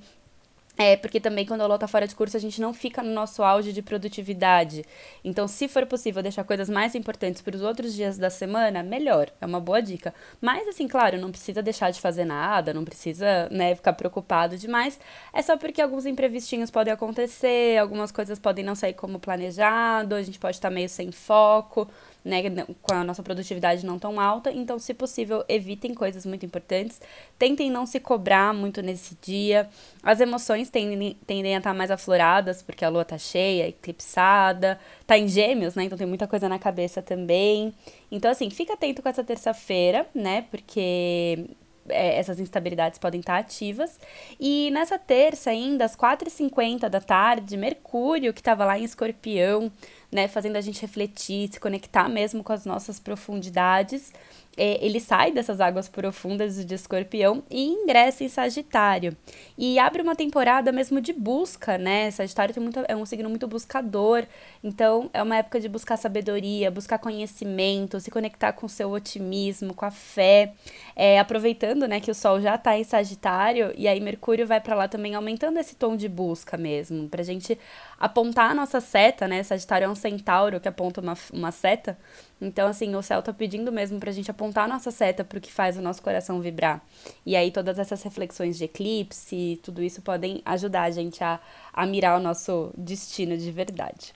é, 0.78 0.96
porque 0.96 1.20
também 1.20 1.46
quando 1.46 1.62
a 1.62 1.68
lua 1.68 1.78
tá 1.78 1.88
fora 1.88 2.08
de 2.08 2.16
curso, 2.16 2.38
a 2.38 2.40
gente 2.40 2.62
não 2.62 2.74
fica 2.74 3.04
no 3.04 3.12
nosso 3.12 3.44
auge 3.44 3.74
de 3.74 3.82
produtividade. 3.82 4.86
Então, 5.24 5.48
se 5.48 5.68
for 5.68 5.86
possível 5.86 6.24
deixar 6.24 6.44
coisas 6.44 6.70
mais 6.70 6.96
importantes 6.96 7.42
para 7.42 7.56
os 7.56 7.62
outros 7.62 7.94
dias 7.94 8.18
da 8.18 8.30
semana, 8.30 8.82
melhor. 8.82 9.30
É 9.40 9.46
uma 9.46 9.60
boa 9.60 9.82
dica. 9.82 10.14
Mas, 10.40 10.68
assim, 10.68 10.88
claro, 10.88 11.20
não 11.20 11.32
precisa 11.32 11.62
deixar 11.62 11.92
de 11.92 12.00
fazer 12.00 12.26
nada, 12.26 12.74
não 12.74 12.86
precisa, 12.86 13.50
né, 13.52 13.76
ficar 13.76 13.94
preocupado 13.94 14.58
demais. 14.58 15.00
É 15.34 15.42
só 15.42 15.58
porque 15.58 15.82
alguns 15.82 16.06
imprevistinhos 16.06 16.72
podem 16.72 16.94
acontecer, 16.94 17.78
algumas 17.78 18.12
coisas 18.12 18.40
podem 18.40 18.64
não 18.64 18.76
sair 18.76 18.94
como 18.94 19.20
planejado, 19.20 20.16
a 20.16 20.24
gente 20.24 20.40
pode 20.40 20.58
estar 20.58 20.70
tá 20.70 20.74
meio 20.74 20.90
sem 20.90 21.12
foco 21.12 21.88
né, 22.24 22.42
com 22.82 22.94
a 22.94 23.04
nossa 23.04 23.24
produtividade 23.24 23.86
não 23.86 23.98
tão 23.98 24.20
alta. 24.20 24.52
Então, 24.52 24.78
se 24.78 24.94
possível, 24.94 25.44
evitem 25.48 25.94
coisas 25.94 26.26
muito 26.26 26.46
importantes. 26.46 27.02
Tentem 27.38 27.70
não 27.72 27.86
se 27.86 28.00
cobrar 28.00 28.54
muito 28.54 28.82
nesse 28.82 29.18
dia. 29.22 29.68
As 30.04 30.20
emoções 30.20 30.70
tendem, 30.70 31.18
tendem 31.26 31.56
a 31.56 31.58
estar 31.58 31.74
mais 31.74 31.90
afloradas, 31.90 32.62
porque 32.62 32.86
a 32.86 32.90
lua 32.90 33.04
tá 33.04 33.18
cheia, 33.18 33.68
eclipsada, 33.68 34.80
tá 35.08 35.18
em 35.18 35.28
gêmeos, 35.28 35.76
né? 35.76 35.84
Então 35.84 35.98
tem 35.98 36.08
muita 36.08 36.28
coisa 36.28 36.48
na 36.48 36.60
cabeça 36.60 37.02
também. 37.02 37.74
Então, 38.12 38.30
assim, 38.30 38.50
fica 38.50 38.74
atento 38.74 39.02
com 39.02 39.10
essa 39.10 39.24
terça-feira, 39.24 40.06
né? 40.14 40.46
Porque 40.52 41.48
é, 41.90 42.18
essas 42.18 42.40
instabilidades 42.40 42.98
podem 42.98 43.20
estar 43.20 43.38
ativas. 43.38 44.00
E 44.40 44.70
nessa 44.72 45.00
terça, 45.00 45.50
ainda, 45.50 45.86
às 45.86 45.96
4h50 45.96 46.90
da 46.90 47.02
tarde, 47.02 47.58
Mercúrio, 47.58 48.34
que 48.34 48.42
estava 48.42 48.66
lá 48.66 48.78
em 48.78 48.84
Escorpião, 48.84 49.72
né, 50.12 50.28
fazendo 50.28 50.58
a 50.58 50.62
gente 50.62 50.82
refletir, 50.82 51.50
se 51.52 51.60
conectar 51.60 52.10
mesmo 52.10 52.44
com 52.44 52.52
as 52.52 52.66
nossas 52.66 53.00
profundidades, 53.00 54.12
é, 54.58 54.84
ele 54.86 55.00
sai 55.00 55.32
dessas 55.32 55.62
águas 55.62 55.88
profundas 55.88 56.64
de 56.66 56.76
escorpião 56.76 57.42
e 57.50 57.68
ingressa 57.68 58.24
em 58.24 58.30
Sagitário. 58.30 59.16
E 59.58 59.80
abre 59.80 60.02
uma 60.02 60.16
temporada 60.16 60.72
mesmo 60.72 61.00
de 61.00 61.14
busca, 61.14 61.78
né? 61.78 62.12
Sagitário 62.12 62.54
tem 62.54 62.62
muito, 62.62 62.84
é 62.88 62.96
um 62.96 63.06
signo 63.06 63.30
muito 63.30 63.48
buscador, 63.48 64.26
então 64.64 65.10
é 65.14 65.24
uma 65.24 65.38
época 65.38 65.60
de 65.60 65.70
buscar 65.70 65.96
sabedoria, 65.98 66.70
buscar 66.70 66.98
conhecimento, 66.98 68.00
se 68.00 68.12
conectar 68.12 68.52
com 68.54 68.66
o 68.66 68.70
seu 68.70 68.92
otimismo, 68.92 69.74
com 69.74 69.86
a 69.86 69.92
fé. 69.92 70.54
É, 70.96 71.20
aproveitando 71.20 71.88
né, 71.88 72.00
que 72.00 72.12
o 72.12 72.16
Sol 72.16 72.42
já 72.42 72.56
está 72.56 72.78
em 72.78 72.84
Sagitário, 72.84 73.74
e 73.78 73.88
aí 73.88 74.00
Mercúrio 74.00 74.46
vai 74.46 74.60
para 74.60 74.76
lá 74.76 74.88
também 74.88 75.16
aumentando 75.16 75.60
esse 75.60 75.76
tom 75.76 75.96
de 75.96 76.10
busca 76.10 76.58
mesmo, 76.58 77.08
pra 77.08 77.24
gente 77.24 77.58
apontar 77.98 78.52
a 78.52 78.54
nossa 78.54 78.82
seta, 78.82 79.28
né? 79.28 79.44
Sagitário 79.44 79.86
é 79.86 79.90
um 79.90 79.96
centauro 79.96 80.60
que 80.60 80.68
aponta 80.68 81.00
uma, 81.00 81.18
uma 81.32 81.52
seta. 81.52 81.98
Então, 82.42 82.68
assim, 82.68 82.96
o 82.96 83.04
céu 83.04 83.22
tá 83.22 83.32
pedindo 83.32 83.72
mesmo 83.72 84.00
pra 84.00 84.12
gente 84.12 84.32
apontar 84.32 84.66
a 84.66 84.68
nossa 84.68 84.90
seta 84.90 85.24
pro 85.24 85.40
que 85.40 85.52
faz 85.52 85.78
o 85.78 85.82
nosso 85.82 86.02
coração 86.02 86.42
vibrar. 86.42 86.84
E 87.24 87.36
aí, 87.36 87.52
todas 87.52 87.78
essas 87.78 88.02
reflexões 88.02 88.58
de 88.58 88.64
eclipse, 88.64 89.60
tudo 89.62 89.84
isso 89.84 90.02
podem 90.02 90.42
ajudar 90.44 90.84
a 90.84 90.92
gente 90.92 91.24
a, 91.24 91.40
a 91.72 91.86
mirar 91.86 92.20
o 92.20 92.24
nosso 92.24 92.74
destino 92.76 93.38
de 93.38 93.52
verdade. 93.52 94.12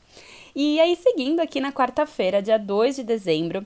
E 0.55 0.79
aí, 0.79 0.95
seguindo 0.95 1.39
aqui 1.39 1.59
na 1.59 1.71
quarta-feira, 1.71 2.41
dia 2.41 2.57
2 2.57 2.95
de 2.95 3.03
dezembro, 3.03 3.63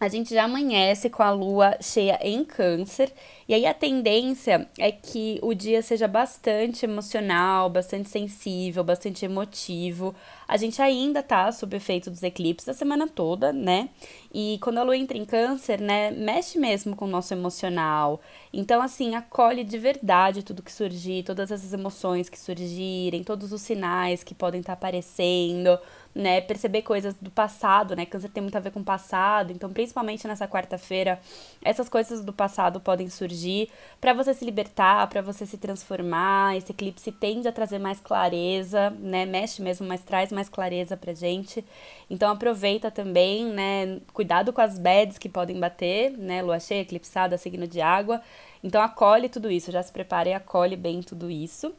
a 0.00 0.08
gente 0.08 0.32
já 0.34 0.44
amanhece 0.44 1.10
com 1.10 1.22
a 1.22 1.30
lua 1.30 1.76
cheia 1.82 2.18
em 2.22 2.42
Câncer, 2.42 3.12
e 3.46 3.52
aí 3.52 3.66
a 3.66 3.74
tendência 3.74 4.66
é 4.78 4.90
que 4.90 5.38
o 5.42 5.52
dia 5.52 5.82
seja 5.82 6.08
bastante 6.08 6.86
emocional, 6.86 7.68
bastante 7.68 8.08
sensível, 8.08 8.82
bastante 8.82 9.26
emotivo. 9.26 10.14
A 10.48 10.56
gente 10.56 10.80
ainda 10.80 11.22
tá 11.22 11.52
sob 11.52 11.76
efeito 11.76 12.10
dos 12.10 12.22
eclipses 12.22 12.68
a 12.70 12.72
semana 12.72 13.06
toda, 13.06 13.52
né? 13.52 13.90
E 14.32 14.58
quando 14.62 14.78
a 14.78 14.82
lua 14.82 14.96
entra 14.96 15.18
em 15.18 15.24
Câncer, 15.26 15.80
né, 15.80 16.10
mexe 16.10 16.58
mesmo 16.58 16.96
com 16.96 17.04
o 17.04 17.08
nosso 17.08 17.34
emocional. 17.34 18.22
Então, 18.54 18.80
assim, 18.80 19.14
acolhe 19.14 19.64
de 19.64 19.76
verdade 19.76 20.42
tudo 20.42 20.62
que 20.62 20.72
surgir, 20.72 21.24
todas 21.24 21.50
essas 21.50 21.74
emoções 21.74 22.30
que 22.30 22.38
surgirem, 22.38 23.22
todos 23.22 23.52
os 23.52 23.60
sinais 23.60 24.24
que 24.24 24.34
podem 24.34 24.60
estar 24.60 24.76
tá 24.76 24.78
aparecendo 24.78 25.78
né, 26.14 26.40
perceber 26.40 26.82
coisas 26.82 27.14
do 27.14 27.30
passado, 27.30 27.94
né? 27.94 28.04
Câncer 28.04 28.28
tem 28.30 28.42
muito 28.42 28.56
a 28.56 28.60
ver 28.60 28.72
com 28.72 28.80
o 28.80 28.84
passado, 28.84 29.52
então 29.52 29.72
principalmente 29.72 30.26
nessa 30.26 30.48
quarta-feira, 30.48 31.20
essas 31.62 31.88
coisas 31.88 32.24
do 32.24 32.32
passado 32.32 32.80
podem 32.80 33.08
surgir 33.08 33.68
para 34.00 34.12
você 34.12 34.34
se 34.34 34.44
libertar, 34.44 35.06
para 35.08 35.22
você 35.22 35.46
se 35.46 35.56
transformar. 35.56 36.56
Esse 36.56 36.72
eclipse 36.72 37.12
tende 37.12 37.46
a 37.46 37.52
trazer 37.52 37.78
mais 37.78 38.00
clareza, 38.00 38.90
né? 38.98 39.24
Mexe 39.24 39.62
mesmo, 39.62 39.86
mas 39.86 40.02
traz 40.02 40.32
mais 40.32 40.48
clareza 40.48 40.96
pra 40.96 41.14
gente. 41.14 41.64
Então 42.08 42.30
aproveita 42.32 42.90
também, 42.90 43.44
né? 43.46 44.00
Cuidado 44.12 44.52
com 44.52 44.60
as 44.60 44.78
bads 44.78 45.18
que 45.18 45.28
podem 45.28 45.58
bater, 45.60 46.10
né? 46.18 46.42
Lua 46.42 46.58
cheia, 46.58 46.82
eclipsada, 46.82 47.38
signo 47.38 47.66
de 47.66 47.80
água. 47.80 48.20
Então 48.62 48.82
acolhe 48.82 49.28
tudo 49.28 49.50
isso, 49.50 49.70
já 49.70 49.82
se 49.82 49.92
prepare 49.92 50.30
e 50.30 50.34
acolhe 50.34 50.76
bem 50.76 51.00
tudo 51.02 51.30
isso. 51.30 51.72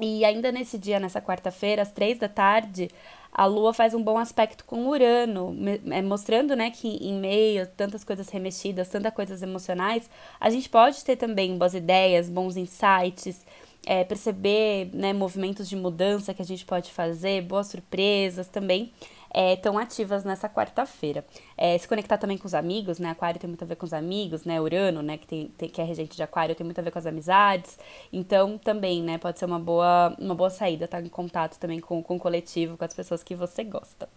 E 0.00 0.24
ainda 0.24 0.52
nesse 0.52 0.78
dia, 0.78 1.00
nessa 1.00 1.20
quarta-feira, 1.20 1.82
às 1.82 1.90
três 1.90 2.18
da 2.18 2.28
tarde, 2.28 2.88
a 3.32 3.46
Lua 3.46 3.74
faz 3.74 3.94
um 3.94 4.02
bom 4.02 4.16
aspecto 4.16 4.64
com 4.64 4.88
Urano, 4.88 5.54
é, 5.90 6.00
mostrando 6.02 6.54
né, 6.54 6.70
que 6.70 6.88
em 6.88 7.14
meio 7.14 7.62
a 7.62 7.66
tantas 7.66 8.04
coisas 8.04 8.28
remexidas, 8.28 8.88
tantas 8.88 9.12
coisas 9.12 9.42
emocionais, 9.42 10.08
a 10.40 10.50
gente 10.50 10.68
pode 10.68 11.04
ter 11.04 11.16
também 11.16 11.58
boas 11.58 11.74
ideias, 11.74 12.28
bons 12.28 12.56
insights, 12.56 13.44
é, 13.86 14.04
perceber 14.04 14.90
né, 14.92 15.12
movimentos 15.12 15.68
de 15.68 15.76
mudança 15.76 16.32
que 16.32 16.42
a 16.42 16.44
gente 16.44 16.64
pode 16.64 16.92
fazer, 16.92 17.42
boas 17.42 17.66
surpresas 17.68 18.48
também 18.48 18.92
é, 19.32 19.58
ativas 19.80 20.24
nessa 20.24 20.48
quarta-feira. 20.48 21.24
É, 21.56 21.76
se 21.76 21.86
conectar 21.86 22.18
também 22.18 22.38
com 22.38 22.46
os 22.46 22.54
amigos, 22.54 22.98
né? 22.98 23.10
Aquário 23.10 23.40
tem 23.40 23.48
muito 23.48 23.62
a 23.62 23.66
ver 23.66 23.76
com 23.76 23.86
os 23.86 23.92
amigos, 23.92 24.44
né? 24.44 24.60
Urano, 24.60 25.02
né? 25.02 25.18
Que, 25.18 25.26
tem, 25.26 25.48
tem, 25.56 25.68
que 25.68 25.80
é 25.80 25.84
regente 25.84 26.16
de 26.16 26.22
Aquário, 26.22 26.54
tem 26.54 26.64
muito 26.64 26.78
a 26.78 26.82
ver 26.82 26.90
com 26.90 26.98
as 26.98 27.06
amizades. 27.06 27.78
Então, 28.12 28.58
também, 28.58 29.02
né? 29.02 29.18
Pode 29.18 29.38
ser 29.38 29.44
uma 29.44 29.58
boa, 29.58 30.14
uma 30.18 30.34
boa 30.34 30.50
saída 30.50 30.86
estar 30.86 31.00
tá 31.00 31.06
em 31.06 31.08
contato 31.08 31.58
também 31.58 31.80
com, 31.80 32.02
com 32.02 32.16
o 32.16 32.18
coletivo, 32.18 32.76
com 32.76 32.84
as 32.84 32.94
pessoas 32.94 33.22
que 33.22 33.34
você 33.34 33.64
gosta. 33.64 34.08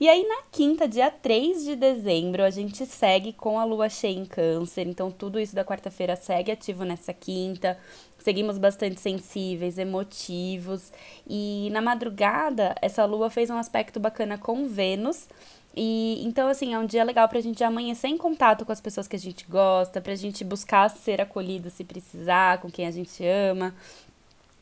E 0.00 0.08
aí, 0.08 0.26
na 0.26 0.42
quinta, 0.50 0.88
dia 0.88 1.10
3 1.10 1.64
de 1.64 1.76
dezembro, 1.76 2.42
a 2.42 2.50
gente 2.50 2.84
segue 2.84 3.32
com 3.32 3.58
a 3.60 3.64
lua 3.64 3.88
cheia 3.88 4.18
em 4.18 4.24
Câncer. 4.24 4.86
Então, 4.86 5.10
tudo 5.10 5.38
isso 5.38 5.54
da 5.54 5.64
quarta-feira 5.64 6.16
segue 6.16 6.50
ativo 6.50 6.84
nessa 6.84 7.12
quinta. 7.12 7.78
Seguimos 8.24 8.56
bastante 8.56 8.98
sensíveis, 9.02 9.76
emotivos. 9.76 10.90
E 11.28 11.68
na 11.72 11.82
madrugada, 11.82 12.74
essa 12.80 13.04
lua 13.04 13.28
fez 13.28 13.50
um 13.50 13.58
aspecto 13.58 14.00
bacana 14.00 14.38
com 14.38 14.66
Vênus. 14.66 15.28
E 15.76 16.24
então, 16.24 16.48
assim, 16.48 16.72
é 16.72 16.78
um 16.78 16.86
dia 16.86 17.04
legal 17.04 17.28
pra 17.28 17.38
gente 17.42 17.62
amanhecer 17.62 18.08
em 18.08 18.16
contato 18.16 18.64
com 18.64 18.72
as 18.72 18.80
pessoas 18.80 19.06
que 19.06 19.14
a 19.14 19.18
gente 19.18 19.44
gosta, 19.46 20.00
pra 20.00 20.14
gente 20.14 20.42
buscar 20.42 20.88
ser 20.88 21.20
acolhido 21.20 21.68
se 21.68 21.84
precisar, 21.84 22.62
com 22.62 22.70
quem 22.70 22.86
a 22.86 22.90
gente 22.90 23.22
ama 23.26 23.74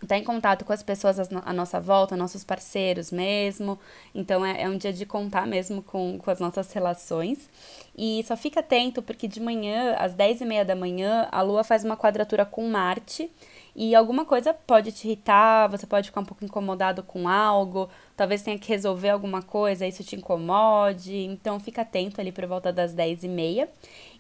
estar 0.05 0.17
tá 0.17 0.19
em 0.19 0.25
contato 0.25 0.65
com 0.65 0.73
as 0.73 0.83
pessoas 0.83 1.19
à 1.19 1.53
nossa 1.53 1.81
volta, 1.81 2.17
nossos 2.17 2.45
parceiros 2.45 3.11
mesmo. 3.11 3.79
Então 4.15 4.45
é, 4.45 4.63
é 4.63 4.69
um 4.69 4.77
dia 4.77 4.93
de 4.93 5.07
contar 5.07 5.47
mesmo 5.47 5.83
com, 5.83 6.19
com 6.19 6.31
as 6.31 6.41
nossas 6.41 6.73
relações. 6.73 7.49
E 7.97 8.23
só 8.25 8.37
fica 8.37 8.61
atento, 8.61 9.03
porque 9.03 9.29
de 9.29 9.41
manhã, 9.41 9.95
às 9.99 10.15
10 10.15 10.41
e 10.41 10.45
meia 10.45 10.65
da 10.65 10.75
manhã, 10.75 11.29
a 11.31 11.43
Lua 11.43 11.63
faz 11.63 11.85
uma 11.85 11.97
quadratura 11.97 12.45
com 12.45 12.67
Marte. 12.69 13.31
E 13.75 13.95
alguma 13.95 14.27
coisa 14.27 14.53
pode 14.53 14.93
te 14.93 15.07
irritar, 15.09 15.67
você 15.69 15.87
pode 15.87 16.09
ficar 16.09 16.21
um 16.21 16.25
pouco 16.27 16.45
incomodado 16.45 17.03
com 17.03 17.27
algo, 17.27 17.89
talvez 18.15 18.43
tenha 18.43 18.59
que 18.59 18.69
resolver 18.69 19.09
alguma 19.09 19.41
coisa, 19.41 19.87
isso 19.87 20.05
te 20.05 20.15
incomode. 20.15 21.17
Então 21.17 21.59
fica 21.59 21.81
atento 21.81 22.21
ali 22.21 22.31
por 22.31 22.45
volta 22.47 22.71
das 22.71 22.93
10 22.93 23.25
e 23.25 23.29
meia. 23.29 23.71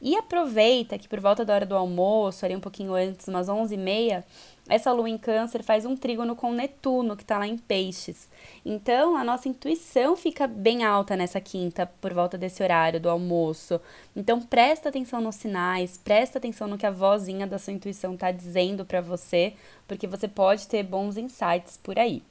E 0.00 0.16
aproveita 0.16 0.98
que 0.98 1.06
por 1.06 1.20
volta 1.20 1.44
da 1.44 1.54
hora 1.54 1.66
do 1.66 1.76
almoço, 1.76 2.46
ali 2.46 2.56
um 2.56 2.60
pouquinho 2.60 2.94
antes, 2.94 3.28
umas 3.28 3.48
11 3.48 3.74
e 3.74 3.78
meia, 3.78 4.24
essa 4.68 4.92
lua 4.92 5.10
em 5.10 5.18
câncer 5.18 5.62
faz 5.62 5.84
um 5.84 5.96
trígono 5.96 6.36
com 6.36 6.52
Netuno, 6.52 7.16
que 7.16 7.22
está 7.22 7.36
lá 7.36 7.46
em 7.46 7.58
peixes. 7.58 8.28
Então, 8.64 9.16
a 9.16 9.24
nossa 9.24 9.48
intuição 9.48 10.16
fica 10.16 10.46
bem 10.46 10.84
alta 10.84 11.16
nessa 11.16 11.40
quinta, 11.40 11.86
por 12.00 12.14
volta 12.14 12.38
desse 12.38 12.62
horário 12.62 13.00
do 13.00 13.10
almoço. 13.10 13.80
Então, 14.14 14.40
presta 14.40 14.88
atenção 14.88 15.20
nos 15.20 15.34
sinais, 15.34 15.98
presta 15.98 16.38
atenção 16.38 16.68
no 16.68 16.78
que 16.78 16.86
a 16.86 16.90
vozinha 16.90 17.46
da 17.46 17.58
sua 17.58 17.72
intuição 17.72 18.14
está 18.14 18.30
dizendo 18.30 18.84
para 18.84 19.00
você, 19.00 19.54
porque 19.88 20.06
você 20.06 20.28
pode 20.28 20.68
ter 20.68 20.84
bons 20.84 21.16
insights 21.16 21.76
por 21.82 21.98
aí. 21.98 22.22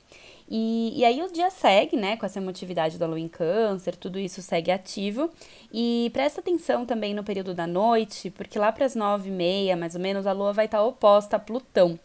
E, 0.54 1.00
e 1.00 1.06
aí 1.06 1.24
o 1.24 1.32
dia 1.32 1.50
segue, 1.50 1.96
né, 1.96 2.18
com 2.18 2.26
essa 2.26 2.38
emotividade 2.38 2.98
da 2.98 3.08
lua 3.08 3.18
em 3.18 3.30
câncer, 3.30 3.96
tudo 3.96 4.20
isso 4.20 4.42
segue 4.42 4.70
ativo. 4.70 5.32
E 5.72 6.10
presta 6.12 6.42
atenção 6.42 6.86
também 6.86 7.14
no 7.14 7.24
período 7.24 7.54
da 7.54 7.66
noite, 7.66 8.30
porque 8.30 8.60
lá 8.60 8.70
para 8.70 8.86
as 8.86 8.94
nove 8.94 9.30
e 9.30 9.32
meia, 9.32 9.78
mais 9.78 9.96
ou 9.96 10.02
menos, 10.02 10.28
a 10.28 10.34
lua 10.34 10.52
vai 10.52 10.66
estar 10.66 10.80
tá 10.80 10.84
oposta 10.84 11.38
a 11.38 11.40
Plutão. 11.40 11.98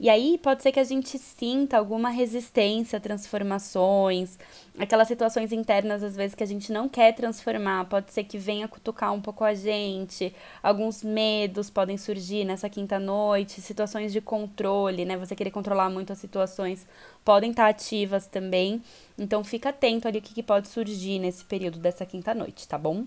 E 0.00 0.08
aí 0.08 0.38
pode 0.38 0.62
ser 0.62 0.70
que 0.70 0.78
a 0.78 0.84
gente 0.84 1.18
sinta 1.18 1.76
alguma 1.76 2.08
resistência 2.08 2.98
a 2.98 3.00
transformações, 3.00 4.38
aquelas 4.78 5.08
situações 5.08 5.52
internas 5.52 6.04
às 6.04 6.14
vezes 6.14 6.36
que 6.36 6.42
a 6.44 6.46
gente 6.46 6.72
não 6.72 6.88
quer 6.88 7.12
transformar, 7.12 7.84
pode 7.86 8.12
ser 8.12 8.22
que 8.22 8.38
venha 8.38 8.68
cutucar 8.68 9.12
um 9.12 9.20
pouco 9.20 9.42
a 9.42 9.54
gente, 9.54 10.32
alguns 10.62 11.02
medos 11.02 11.68
podem 11.68 11.98
surgir 11.98 12.44
nessa 12.44 12.68
quinta 12.68 13.00
noite, 13.00 13.60
situações 13.60 14.12
de 14.12 14.20
controle, 14.20 15.04
né? 15.04 15.16
Você 15.16 15.34
querer 15.34 15.50
controlar 15.50 15.90
muito 15.90 16.12
as 16.12 16.18
situações 16.18 16.86
podem 17.24 17.50
estar 17.50 17.66
ativas 17.68 18.26
também. 18.28 18.80
Então 19.18 19.42
fica 19.42 19.70
atento 19.70 20.06
ali 20.06 20.18
o 20.18 20.22
que, 20.22 20.32
que 20.32 20.42
pode 20.44 20.68
surgir 20.68 21.18
nesse 21.18 21.44
período 21.44 21.78
dessa 21.80 22.06
quinta 22.06 22.32
noite, 22.34 22.68
tá 22.68 22.78
bom? 22.78 23.04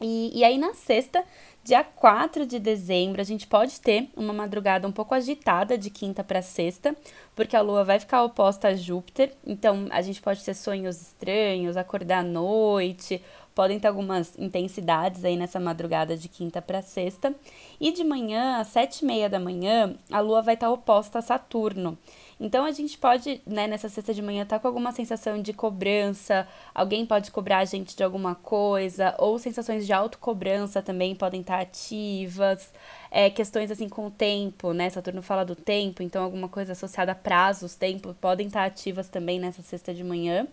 E, 0.00 0.38
e 0.38 0.44
aí 0.44 0.56
na 0.56 0.74
sexta 0.74 1.22
Dia 1.62 1.84
4 1.84 2.46
de 2.46 2.58
dezembro, 2.58 3.20
a 3.20 3.24
gente 3.24 3.46
pode 3.46 3.80
ter 3.82 4.08
uma 4.16 4.32
madrugada 4.32 4.88
um 4.88 4.92
pouco 4.92 5.14
agitada 5.14 5.76
de 5.76 5.90
quinta 5.90 6.24
para 6.24 6.40
sexta, 6.40 6.96
porque 7.36 7.54
a 7.54 7.60
lua 7.60 7.84
vai 7.84 8.00
ficar 8.00 8.24
oposta 8.24 8.68
a 8.68 8.74
Júpiter, 8.74 9.34
então 9.46 9.86
a 9.90 10.00
gente 10.00 10.22
pode 10.22 10.42
ter 10.42 10.54
sonhos 10.54 11.00
estranhos, 11.02 11.76
acordar 11.76 12.20
à 12.20 12.22
noite, 12.22 13.22
podem 13.54 13.78
ter 13.78 13.88
algumas 13.88 14.38
intensidades 14.38 15.22
aí 15.22 15.36
nessa 15.36 15.60
madrugada 15.60 16.16
de 16.16 16.28
quinta 16.28 16.62
para 16.62 16.80
sexta. 16.80 17.34
E 17.78 17.92
de 17.92 18.04
manhã, 18.04 18.56
às 18.56 18.68
sete 18.68 19.00
e 19.00 19.04
meia 19.04 19.28
da 19.28 19.38
manhã, 19.38 19.94
a 20.10 20.20
lua 20.20 20.40
vai 20.40 20.54
estar 20.54 20.70
oposta 20.70 21.18
a 21.18 21.22
Saturno. 21.22 21.98
Então 22.40 22.64
a 22.64 22.72
gente 22.72 22.96
pode, 22.96 23.42
né, 23.46 23.66
nessa 23.66 23.88
sexta 23.90 24.14
de 24.14 24.22
manhã, 24.22 24.44
estar 24.44 24.56
tá 24.56 24.60
com 24.62 24.66
alguma 24.66 24.92
sensação 24.92 25.42
de 25.42 25.52
cobrança, 25.52 26.48
alguém 26.74 27.04
pode 27.04 27.30
cobrar 27.30 27.58
a 27.58 27.64
gente 27.66 27.94
de 27.94 28.02
alguma 28.02 28.34
coisa, 28.34 29.14
ou 29.18 29.38
sensações 29.38 29.86
de 29.86 29.92
autocobrança 29.92 30.80
também 30.80 31.14
podem 31.14 31.42
estar 31.42 31.56
tá 31.56 31.62
ativas. 31.62 32.72
É, 33.10 33.28
questões 33.28 33.70
assim 33.70 33.88
com 33.88 34.06
o 34.06 34.10
tempo, 34.10 34.72
né? 34.72 34.88
Saturno 34.88 35.20
fala 35.20 35.44
do 35.44 35.56
tempo, 35.56 36.02
então 36.02 36.22
alguma 36.22 36.48
coisa 36.48 36.72
associada 36.72 37.12
a 37.12 37.14
prazos, 37.14 37.74
tempo, 37.74 38.14
podem 38.20 38.46
estar 38.46 38.64
ativas 38.64 39.08
também 39.08 39.40
nessa 39.40 39.62
sexta 39.62 39.92
de 39.92 40.04
manhã. 40.04 40.46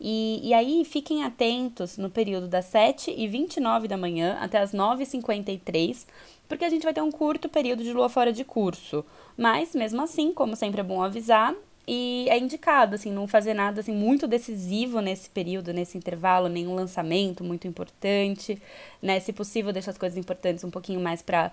E, 0.00 0.40
e 0.42 0.54
aí 0.54 0.84
fiquem 0.84 1.24
atentos 1.24 1.98
no 1.98 2.08
período 2.08 2.48
das 2.48 2.64
7 2.66 3.14
e 3.14 3.28
29 3.28 3.88
da 3.88 3.96
manhã 3.96 4.38
até 4.40 4.58
as 4.58 4.72
9h53, 4.72 6.06
porque 6.48 6.64
a 6.64 6.70
gente 6.70 6.84
vai 6.84 6.94
ter 6.94 7.02
um 7.02 7.10
curto 7.10 7.48
período 7.48 7.82
de 7.82 7.92
lua 7.92 8.08
fora 8.08 8.32
de 8.32 8.44
curso. 8.44 9.04
Mas, 9.36 9.74
mesmo 9.74 10.00
assim, 10.02 10.32
como 10.32 10.56
sempre 10.56 10.80
é 10.80 10.84
bom 10.84 11.02
avisar, 11.02 11.54
e 11.90 12.28
é 12.28 12.38
indicado, 12.38 12.94
assim, 12.94 13.10
não 13.10 13.26
fazer 13.26 13.54
nada, 13.54 13.80
assim, 13.80 13.94
muito 13.94 14.26
decisivo 14.26 15.00
nesse 15.00 15.30
período, 15.30 15.72
nesse 15.72 15.96
intervalo, 15.96 16.46
nenhum 16.46 16.74
lançamento 16.74 17.42
muito 17.42 17.66
importante, 17.66 18.60
né? 19.00 19.18
Se 19.20 19.32
possível, 19.32 19.72
deixar 19.72 19.92
as 19.92 19.98
coisas 19.98 20.18
importantes 20.18 20.62
um 20.64 20.70
pouquinho 20.70 21.00
mais 21.00 21.22
para 21.22 21.50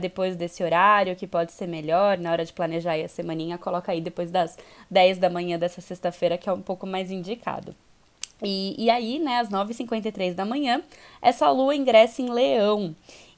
depois 0.00 0.36
desse 0.36 0.62
horário, 0.62 1.16
que 1.16 1.26
pode 1.26 1.50
ser 1.50 1.66
melhor, 1.66 2.16
na 2.16 2.30
hora 2.30 2.44
de 2.44 2.52
planejar 2.52 2.92
aí 2.92 3.02
a 3.02 3.08
semaninha, 3.08 3.58
coloca 3.58 3.90
aí 3.90 4.00
depois 4.00 4.30
das 4.30 4.56
10 4.88 5.18
da 5.18 5.28
manhã 5.28 5.58
dessa 5.58 5.80
sexta-feira, 5.80 6.38
que 6.38 6.48
é 6.48 6.52
um 6.52 6.62
pouco 6.62 6.86
mais 6.86 7.10
indicado. 7.10 7.74
E, 8.40 8.76
e 8.78 8.88
aí, 8.88 9.18
né, 9.18 9.40
às 9.40 9.48
9h53 9.48 10.34
da 10.34 10.44
manhã, 10.44 10.80
essa 11.20 11.50
lua 11.50 11.74
ingressa 11.74 12.22
em 12.22 12.30
Leão. 12.30 12.94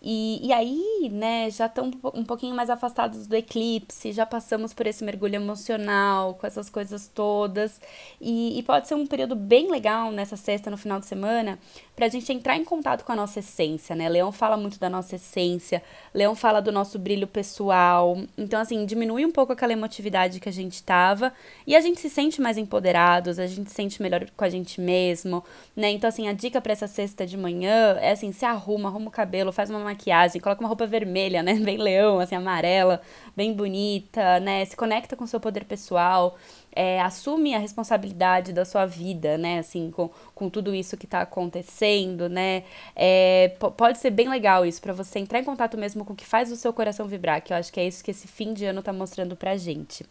E, 0.06 0.46
e 0.46 0.52
aí, 0.52 1.08
né, 1.10 1.48
já 1.50 1.64
estão 1.64 1.90
um 2.12 2.24
pouquinho 2.24 2.54
mais 2.54 2.68
afastados 2.68 3.26
do 3.26 3.34
eclipse, 3.34 4.12
já 4.12 4.26
passamos 4.26 4.74
por 4.74 4.86
esse 4.86 5.02
mergulho 5.02 5.36
emocional, 5.36 6.34
com 6.34 6.46
essas 6.46 6.68
coisas 6.68 7.08
todas. 7.08 7.80
E, 8.20 8.58
e 8.58 8.62
pode 8.62 8.86
ser 8.86 8.96
um 8.96 9.06
período 9.06 9.34
bem 9.34 9.70
legal 9.70 10.12
nessa 10.12 10.36
sexta, 10.36 10.70
no 10.70 10.76
final 10.76 11.00
de 11.00 11.06
semana, 11.06 11.58
para 11.96 12.04
a 12.04 12.08
gente 12.10 12.30
entrar 12.30 12.54
em 12.54 12.64
contato 12.64 13.02
com 13.02 13.12
a 13.12 13.16
nossa 13.16 13.38
essência, 13.38 13.96
né? 13.96 14.06
Leão 14.06 14.30
fala 14.30 14.58
muito 14.58 14.78
da 14.78 14.90
nossa 14.90 15.16
essência, 15.16 15.82
Leão 16.12 16.34
fala 16.34 16.60
do 16.60 16.70
nosso 16.70 16.98
brilho 16.98 17.26
pessoal. 17.26 18.18
Então, 18.36 18.60
assim, 18.60 18.84
diminui 18.84 19.24
um 19.24 19.32
pouco 19.32 19.54
aquela 19.54 19.72
emotividade 19.72 20.38
que 20.38 20.50
a 20.50 20.52
gente 20.52 20.82
tava 20.82 21.32
e 21.66 21.74
a 21.74 21.80
gente 21.80 21.98
se 21.98 22.10
sente 22.10 22.42
mais 22.42 22.58
empoderados, 22.58 23.38
a 23.38 23.46
gente 23.46 23.70
se 23.70 23.76
sente 23.76 24.02
melhor 24.02 24.26
com 24.36 24.44
a 24.44 24.50
gente 24.50 24.82
mesmo, 24.82 25.42
né? 25.74 25.90
Então, 25.92 26.08
assim, 26.08 26.28
a 26.28 26.34
dica 26.34 26.60
para 26.60 26.74
essa 26.74 26.86
sexta 26.86 27.26
de 27.26 27.38
manhã 27.38 27.96
é 28.00 28.10
assim: 28.10 28.32
se 28.32 28.44
arruma, 28.44 28.90
arruma 28.90 29.08
o 29.08 29.10
cabelo, 29.10 29.50
faz 29.50 29.70
uma 29.70 29.93
maquiagem, 29.94 30.40
coloca 30.40 30.60
uma 30.60 30.68
roupa 30.68 30.86
vermelha, 30.86 31.42
né? 31.42 31.54
Bem 31.64 31.78
leão, 31.78 32.18
assim, 32.18 32.34
amarela, 32.34 33.00
bem 33.36 33.52
bonita, 33.52 34.40
né? 34.40 34.64
Se 34.64 34.76
conecta 34.76 35.16
com 35.16 35.26
seu 35.26 35.40
poder 35.40 35.64
pessoal, 35.64 36.36
é, 36.74 37.00
assume 37.00 37.54
a 37.54 37.58
responsabilidade 37.58 38.52
da 38.52 38.64
sua 38.64 38.84
vida, 38.84 39.38
né? 39.38 39.60
Assim, 39.60 39.90
com, 39.90 40.10
com 40.34 40.50
tudo 40.50 40.74
isso 40.74 40.96
que 40.96 41.06
tá 41.06 41.20
acontecendo, 41.20 42.28
né? 42.28 42.64
É, 42.96 43.48
pode 43.76 43.98
ser 43.98 44.10
bem 44.10 44.28
legal 44.28 44.66
isso, 44.66 44.80
para 44.82 44.92
você 44.92 45.18
entrar 45.18 45.38
em 45.38 45.44
contato 45.44 45.78
mesmo 45.78 46.04
com 46.04 46.12
o 46.12 46.16
que 46.16 46.26
faz 46.26 46.50
o 46.50 46.56
seu 46.56 46.72
coração 46.72 47.06
vibrar, 47.06 47.42
que 47.42 47.52
eu 47.52 47.56
acho 47.56 47.72
que 47.72 47.80
é 47.80 47.86
isso 47.86 48.02
que 48.02 48.10
esse 48.10 48.26
fim 48.26 48.52
de 48.52 48.64
ano 48.64 48.82
tá 48.82 48.92
mostrando 48.92 49.36
pra 49.36 49.56
gente. 49.56 50.04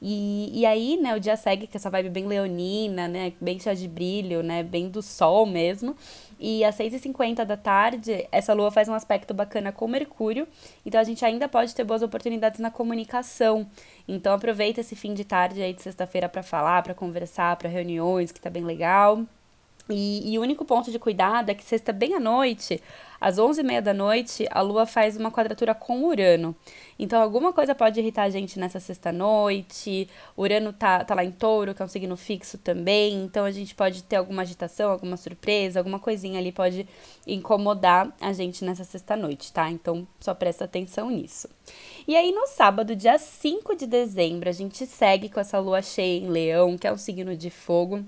E, 0.00 0.50
e 0.60 0.66
aí, 0.66 0.96
né, 0.96 1.14
o 1.14 1.20
dia 1.20 1.36
segue 1.36 1.66
com 1.66 1.76
essa 1.76 1.90
vibe 1.90 2.10
bem 2.10 2.26
leonina, 2.26 3.08
né? 3.08 3.32
Bem 3.40 3.58
cheia 3.58 3.74
de 3.74 3.88
brilho, 3.88 4.42
né? 4.42 4.62
Bem 4.62 4.88
do 4.88 5.02
sol 5.02 5.46
mesmo. 5.46 5.96
E 6.38 6.64
às 6.64 6.76
6h50 6.76 7.44
da 7.44 7.56
tarde, 7.56 8.26
essa 8.30 8.52
lua 8.52 8.70
faz 8.70 8.88
um 8.88 8.94
aspecto 8.94 9.32
bacana 9.32 9.72
com 9.72 9.86
Mercúrio, 9.86 10.46
então 10.84 11.00
a 11.00 11.04
gente 11.04 11.24
ainda 11.24 11.48
pode 11.48 11.74
ter 11.74 11.84
boas 11.84 12.02
oportunidades 12.02 12.60
na 12.60 12.70
comunicação. 12.70 13.66
Então 14.06 14.34
aproveita 14.34 14.80
esse 14.80 14.96
fim 14.96 15.14
de 15.14 15.24
tarde 15.24 15.62
aí 15.62 15.72
de 15.72 15.82
sexta-feira 15.82 16.28
para 16.28 16.42
falar, 16.42 16.82
para 16.82 16.94
conversar, 16.94 17.56
para 17.56 17.68
reuniões, 17.68 18.32
que 18.32 18.40
tá 18.40 18.50
bem 18.50 18.64
legal. 18.64 19.24
E, 19.88 20.32
e, 20.32 20.38
o 20.38 20.42
único 20.42 20.64
ponto 20.64 20.90
de 20.90 20.98
cuidado 20.98 21.50
é 21.50 21.54
que 21.54 21.62
sexta 21.62 21.92
bem 21.92 22.14
à 22.14 22.20
noite, 22.20 22.82
às 23.20 23.36
11h30 23.36 23.80
da 23.82 23.94
noite, 23.94 24.46
a 24.50 24.60
Lua 24.62 24.86
faz 24.86 25.16
uma 25.16 25.30
quadratura 25.30 25.74
com 25.74 26.04
Urano. 26.04 26.54
Então, 26.98 27.20
alguma 27.20 27.52
coisa 27.52 27.74
pode 27.74 28.00
irritar 28.00 28.22
a 28.22 28.30
gente 28.30 28.58
nessa 28.58 28.80
sexta-noite. 28.80 30.08
Urano 30.36 30.72
tá, 30.72 31.04
tá 31.04 31.14
lá 31.14 31.24
em 31.24 31.30
touro, 31.30 31.74
que 31.74 31.82
é 31.82 31.84
um 31.84 31.88
signo 31.88 32.16
fixo 32.16 32.56
também. 32.56 33.24
Então, 33.24 33.44
a 33.44 33.50
gente 33.50 33.74
pode 33.74 34.02
ter 34.04 34.16
alguma 34.16 34.42
agitação, 34.42 34.90
alguma 34.90 35.16
surpresa, 35.16 35.80
alguma 35.80 35.98
coisinha 35.98 36.38
ali 36.38 36.52
pode 36.52 36.88
incomodar 37.26 38.14
a 38.20 38.32
gente 38.32 38.64
nessa 38.64 38.84
sexta-noite, 38.84 39.52
tá? 39.52 39.70
Então, 39.70 40.06
só 40.20 40.34
presta 40.34 40.64
atenção 40.64 41.10
nisso. 41.10 41.48
E 42.06 42.16
aí, 42.16 42.32
no 42.32 42.46
sábado, 42.46 42.94
dia 42.94 43.18
5 43.18 43.74
de 43.76 43.86
dezembro, 43.86 44.48
a 44.48 44.52
gente 44.52 44.86
segue 44.86 45.28
com 45.28 45.40
essa 45.40 45.58
lua 45.58 45.82
cheia 45.82 46.20
em 46.20 46.28
Leão, 46.28 46.76
que 46.76 46.86
é 46.86 46.92
um 46.92 46.98
signo 46.98 47.36
de 47.36 47.50
fogo. 47.50 48.04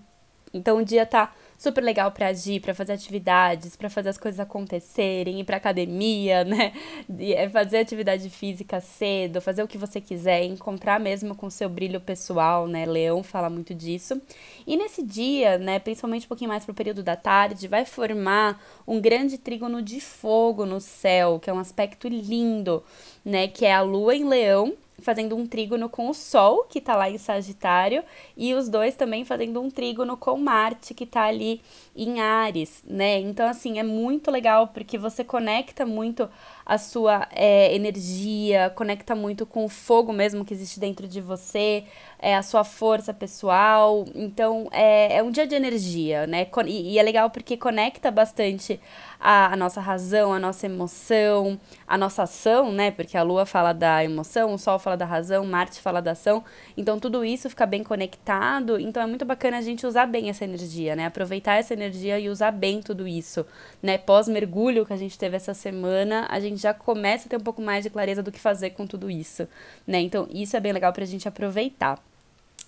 Então, 0.53 0.79
o 0.79 0.85
dia 0.85 1.05
tá 1.05 1.33
super 1.59 1.83
legal 1.83 2.11
para 2.11 2.29
agir, 2.29 2.61
para 2.61 2.75
fazer 2.75 2.93
atividades, 2.93 3.77
para 3.77 3.89
fazer 3.89 4.11
as 4.11 4.19
coisas 4.19 4.41
acontecerem, 4.41 5.41
ir 5.41 5.45
pra 5.45 5.57
academia, 5.57 6.43
né? 6.45 6.73
É 7.19 7.49
fazer 7.49 7.79
atividade 7.79 8.29
física 8.31 8.81
cedo, 8.81 9.41
fazer 9.41 9.63
o 9.63 9.69
que 9.69 9.79
você 9.79 10.01
quiser, 10.01 10.45
encontrar 10.45 11.01
mesmo 11.01 11.35
com 11.35 11.49
seu 11.51 11.69
brilho 11.69 12.01
pessoal, 12.01 12.67
né? 12.67 12.87
Leão 12.87 13.23
fala 13.23 13.49
muito 13.51 13.75
disso. 13.75 14.21
E 14.67 14.77
nesse 14.77 15.03
dia, 15.03 15.59
né, 15.59 15.79
principalmente 15.79 16.25
um 16.25 16.29
pouquinho 16.29 16.49
mais 16.49 16.65
pro 16.65 16.75
período 16.75 17.03
da 17.03 17.17
tarde, 17.17 17.69
vai 17.69 17.85
formar 17.85 18.63
um 18.87 19.01
grande 19.01 19.39
trígono 19.39 19.81
de 19.83 20.01
fogo 20.01 20.67
no 20.67 20.81
céu, 20.81 21.39
que 21.39 21.51
é 21.51 21.53
um 21.53 21.59
aspecto 21.59 22.09
lindo, 22.09 22.83
né? 23.25 23.49
Que 23.49 23.65
é 23.67 23.75
a 23.75 23.83
lua 23.83 24.15
em 24.15 24.25
Leão 24.25 24.75
fazendo 25.01 25.37
um 25.37 25.47
trígono 25.47 25.89
com 25.89 26.09
o 26.09 26.15
Sol, 26.15 26.65
que 26.65 26.79
está 26.79 26.97
lá 26.97 27.11
em 27.11 27.19
Sagitário, 27.19 28.03
e 28.37 28.55
os 28.55 28.69
dois 28.69 28.97
também 28.97 29.25
fazendo 29.25 29.61
um 29.61 29.71
trígono 29.71 30.17
com 30.17 30.37
Marte, 30.39 30.95
que 30.95 31.05
está 31.05 31.25
ali 31.25 31.61
em 31.95 32.21
Ares, 32.21 32.83
né? 32.87 33.19
Então, 33.21 33.47
assim, 33.49 33.79
é 33.79 33.83
muito 33.83 34.31
legal 34.31 34.69
porque 34.69 34.99
você 34.99 35.23
conecta 35.25 35.85
muito 35.85 36.29
a 36.67 36.79
sua 36.79 37.29
é, 37.31 37.73
energia, 37.73 38.71
conecta 38.71 39.15
muito 39.15 39.47
com 39.47 39.65
o 39.65 39.69
fogo 39.69 40.13
mesmo 40.13 40.45
que 40.45 40.53
existe 40.53 40.81
dentro 40.81 41.07
de 41.07 41.21
você, 41.21 41.85
é, 42.19 42.35
a 42.35 42.43
sua 42.43 42.65
força 42.65 43.15
pessoal. 43.15 44.05
Então, 44.13 44.69
é, 44.73 45.19
é 45.19 45.23
um 45.23 45.31
dia 45.31 45.47
de 45.47 45.55
energia, 45.55 46.27
né? 46.27 46.45
E, 46.67 46.95
e 46.95 46.99
é 46.99 47.03
legal 47.05 47.31
porque 47.31 47.57
conecta 47.57 48.11
bastante 48.11 48.81
a, 49.21 49.53
a, 49.53 49.57
nossa 49.57 49.81
razão, 49.81 50.33
a 50.33 50.39
nossa 50.39 50.67
emoção, 50.67 51.59
a 51.87 51.97
nossa 51.97 52.25
ação, 52.25 52.73
né? 52.73 52.91
Porque 52.91 53.17
a 53.17 53.23
Lua 53.23 53.47
fala 53.47 53.73
da 53.73 54.03
emoção, 54.05 54.53
o 54.53 54.59
Sol 54.59 54.79
fala 54.79 54.97
da 54.97 55.05
razão, 55.05 55.45
Marte 55.47 55.81
fala 55.81 56.01
da 56.03 56.13
ação. 56.13 56.43
Então, 56.77 56.99
tudo 56.99 57.25
isso 57.25 57.49
fica 57.49 57.65
bem 57.67 57.85
conectado. 57.85 58.79
Então, 58.79 59.03
é 59.03 59.07
muito 59.07 59.25
bacana 59.25 59.59
a 59.59 59.63
gente 59.63 59.87
usar 59.87 60.07
bem 60.07 60.29
essa 60.31 60.45
energia, 60.45 60.97
né? 60.97 61.07
Aproveitar 61.07 61.55
essa 61.55 61.75
energia 61.75 62.19
e 62.19 62.29
usar 62.29 62.51
bem 62.51 62.81
tudo 62.81 63.07
isso, 63.07 63.47
né? 63.83 63.99
Pós-mergulho 63.99 64.85
que 64.85 64.93
a 64.93 64.97
gente 64.97 65.19
teve 65.19 65.37
essa 65.37 65.55
semana, 65.55 66.27
a 66.29 66.41
gente 66.41 66.56
gente 66.57 66.63
já 66.63 66.75
começa 66.75 67.27
a 67.27 67.31
ter 67.31 67.37
um 67.37 67.41
pouco 67.41 67.63
mais 67.63 67.85
de 67.85 67.91
clareza 67.91 68.23
do 68.23 68.33
que 68.33 68.41
fazer 68.41 68.71
com 68.71 68.87
tudo 68.87 69.11
isso, 69.11 69.47
né? 69.87 70.01
Então, 70.01 70.27
isso 70.33 70.57
é 70.57 70.61
bem 70.61 70.73
legal 70.73 70.93
pra 70.93 71.05
gente 71.05 71.29
aproveitar. 71.29 72.03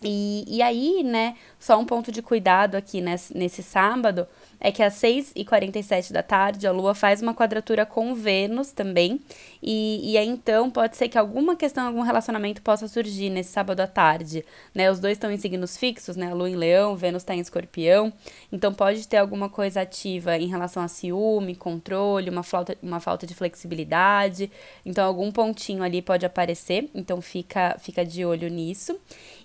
E, 0.03 0.45
e 0.47 0.63
aí, 0.63 1.03
né, 1.03 1.35
só 1.59 1.79
um 1.79 1.85
ponto 1.85 2.13
de 2.13 2.23
cuidado 2.23 2.77
aqui 2.77 3.01
nesse, 3.01 3.37
nesse 3.37 3.65
sábado 3.65 4.29
é 4.61 4.71
que 4.71 4.83
às 4.83 4.95
6h47 4.95 6.13
da 6.13 6.23
tarde 6.23 6.67
a 6.69 6.73
Lua 6.73 6.95
faz 6.95 7.21
uma 7.21 7.35
quadratura 7.35 7.85
com 7.85 8.15
Vênus 8.15 8.71
também. 8.71 9.21
E, 9.63 10.13
e 10.13 10.19
aí 10.19 10.29
então 10.29 10.71
pode 10.71 10.97
ser 10.97 11.09
que 11.09 11.19
alguma 11.19 11.57
questão, 11.57 11.87
algum 11.87 12.03
relacionamento 12.03 12.63
possa 12.63 12.87
surgir 12.89 13.31
nesse 13.31 13.51
sábado 13.51 13.81
à 13.81 13.87
tarde. 13.87 14.45
Né? 14.75 14.91
Os 14.91 15.01
dois 15.01 15.13
estão 15.13 15.31
em 15.31 15.37
signos 15.37 15.77
fixos, 15.77 16.17
né? 16.17 16.31
A 16.31 16.35
Lua 16.35 16.49
em 16.49 16.57
Leão, 16.57 16.97
Vênus 16.97 17.23
está 17.23 17.35
em 17.35 17.41
Escorpião. 17.41 18.13
Então 18.53 18.73
pode 18.73 19.07
ter 19.07 19.17
alguma 19.17 19.49
coisa 19.49 19.81
ativa 19.81 20.37
em 20.37 20.47
relação 20.47 20.83
a 20.83 20.89
ciúme, 20.89 21.55
controle, 21.55 22.31
uma 22.31 22.43
falta, 22.43 22.77
uma 22.83 23.01
falta 23.01 23.27
de 23.27 23.35
flexibilidade. 23.35 24.51
Então 24.85 25.05
algum 25.05 25.31
pontinho 25.33 25.83
ali 25.83 26.01
pode 26.01 26.25
aparecer. 26.25 26.89
Então 26.95 27.21
fica, 27.21 27.77
fica 27.79 28.05
de 28.05 28.25
olho 28.25 28.49
nisso. 28.49 28.99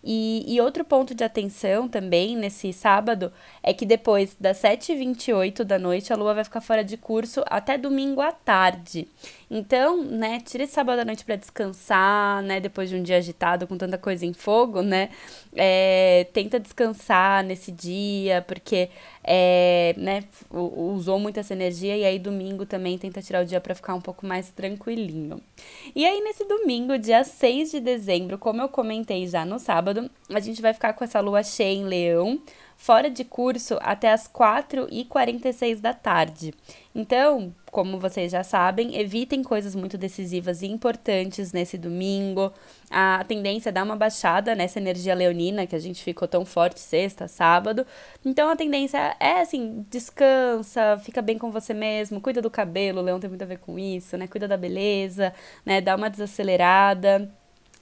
E, 0.04 0.44
e 0.48 0.60
outro 0.60 0.84
ponto 0.84 1.16
de 1.16 1.24
atenção 1.24 1.88
também 1.88 2.36
nesse 2.36 2.74
sábado 2.74 3.32
é 3.62 3.74
que 3.74 3.86
depois 3.86 4.36
das 4.38 4.62
7h28 4.62 5.64
da 5.64 5.80
noite 5.80 6.12
a 6.12 6.16
lua 6.16 6.34
vai 6.34 6.44
ficar 6.44 6.60
fora 6.60 6.84
de 6.84 6.98
curso 6.98 7.42
até 7.46 7.78
domingo 7.78 8.20
à 8.20 8.32
tarde. 8.32 9.08
Então, 9.56 10.04
né, 10.04 10.40
tira 10.40 10.64
esse 10.64 10.74
sábado 10.74 11.00
à 11.00 11.06
noite 11.06 11.24
para 11.24 11.36
descansar, 11.36 12.42
né, 12.42 12.60
depois 12.60 12.90
de 12.90 12.96
um 12.96 13.04
dia 13.04 13.18
agitado 13.18 13.68
com 13.68 13.78
tanta 13.78 14.00
coisa 14.00 14.26
em 14.26 14.34
fogo, 14.34 14.82
né, 14.82 15.12
é, 15.56 16.26
tenta 16.34 16.60
descansar 16.60 17.44
nesse 17.44 17.72
dia, 17.72 18.42
porque, 18.48 18.90
é, 19.24 19.94
né, 19.96 20.24
usou 20.50 21.20
muito 21.20 21.40
essa 21.40 21.54
energia 21.54 21.96
e 21.96 22.04
aí 22.04 22.18
domingo 22.18 22.66
também 22.66 22.98
tenta 22.98 23.22
tirar 23.22 23.44
o 23.44 23.46
dia 23.46 23.62
para 23.62 23.76
ficar 23.76 23.94
um 23.94 24.02
pouco 24.02 24.26
mais 24.26 24.50
tranquilinho. 24.50 25.40
E 25.96 26.04
aí 26.04 26.20
nesse 26.22 26.46
domingo, 26.46 26.98
dia 26.98 27.24
6 27.24 27.70
de 27.70 27.80
dezembro, 27.80 28.40
como 28.40 28.60
eu 28.60 28.70
comentei 28.70 29.28
já 29.28 29.46
no 29.46 29.60
sábado, 29.60 30.10
a 30.32 30.40
gente 30.40 30.64
vai 30.64 30.74
ficar 30.74 30.94
com 30.94 31.04
essa 31.04 31.20
lua 31.20 31.44
cheia 31.44 31.78
em 31.78 31.84
leão, 31.84 32.42
fora 32.78 33.10
de 33.10 33.24
curso 33.24 33.78
até 33.82 34.12
as 34.12 34.28
4h46 34.28 35.80
da 35.80 35.94
tarde. 35.94 36.54
Então, 36.96 37.54
como 37.72 38.00
vocês 38.00 38.32
já 38.32 38.44
sabem, 38.44 39.00
evitem 39.00 39.42
coisas 39.42 39.74
muito 39.74 39.98
decisivas 39.98 40.62
e 40.62 40.68
importantes 40.68 41.52
nesse 41.52 41.78
domingo. 41.78 42.54
A 42.92 43.24
tendência 43.28 43.70
é 43.70 43.72
dar 43.72 43.84
uma 43.84 43.96
baixada 43.96 44.54
nessa 44.54 44.80
energia 44.80 45.16
leonina 45.16 45.66
que 45.66 45.76
a 45.76 45.80
gente 45.80 46.04
ficou 46.04 46.28
tão 46.28 46.46
forte 46.46 46.80
sexta, 46.80 47.28
sábado. 47.28 47.86
Então 48.24 48.50
a 48.50 48.56
tendência 48.56 49.16
é 49.20 49.42
assim, 49.42 49.86
descansa, 49.90 51.00
fica 51.00 51.22
bem 51.22 51.38
com 51.38 51.50
você 51.50 51.74
mesmo, 51.74 52.22
cuida 52.22 52.42
do 52.42 52.52
cabelo, 52.52 53.00
o 53.00 53.04
leão 53.04 53.20
tem 53.20 53.30
muito 53.30 53.42
a 53.42 53.48
ver 53.48 53.58
com 53.58 53.80
isso, 53.80 54.16
né? 54.18 54.28
Cuida 54.28 54.48
da 54.48 54.56
beleza, 54.58 55.34
né? 55.66 55.82
Dá 55.82 55.96
uma 55.96 56.10
desacelerada. 56.10 57.32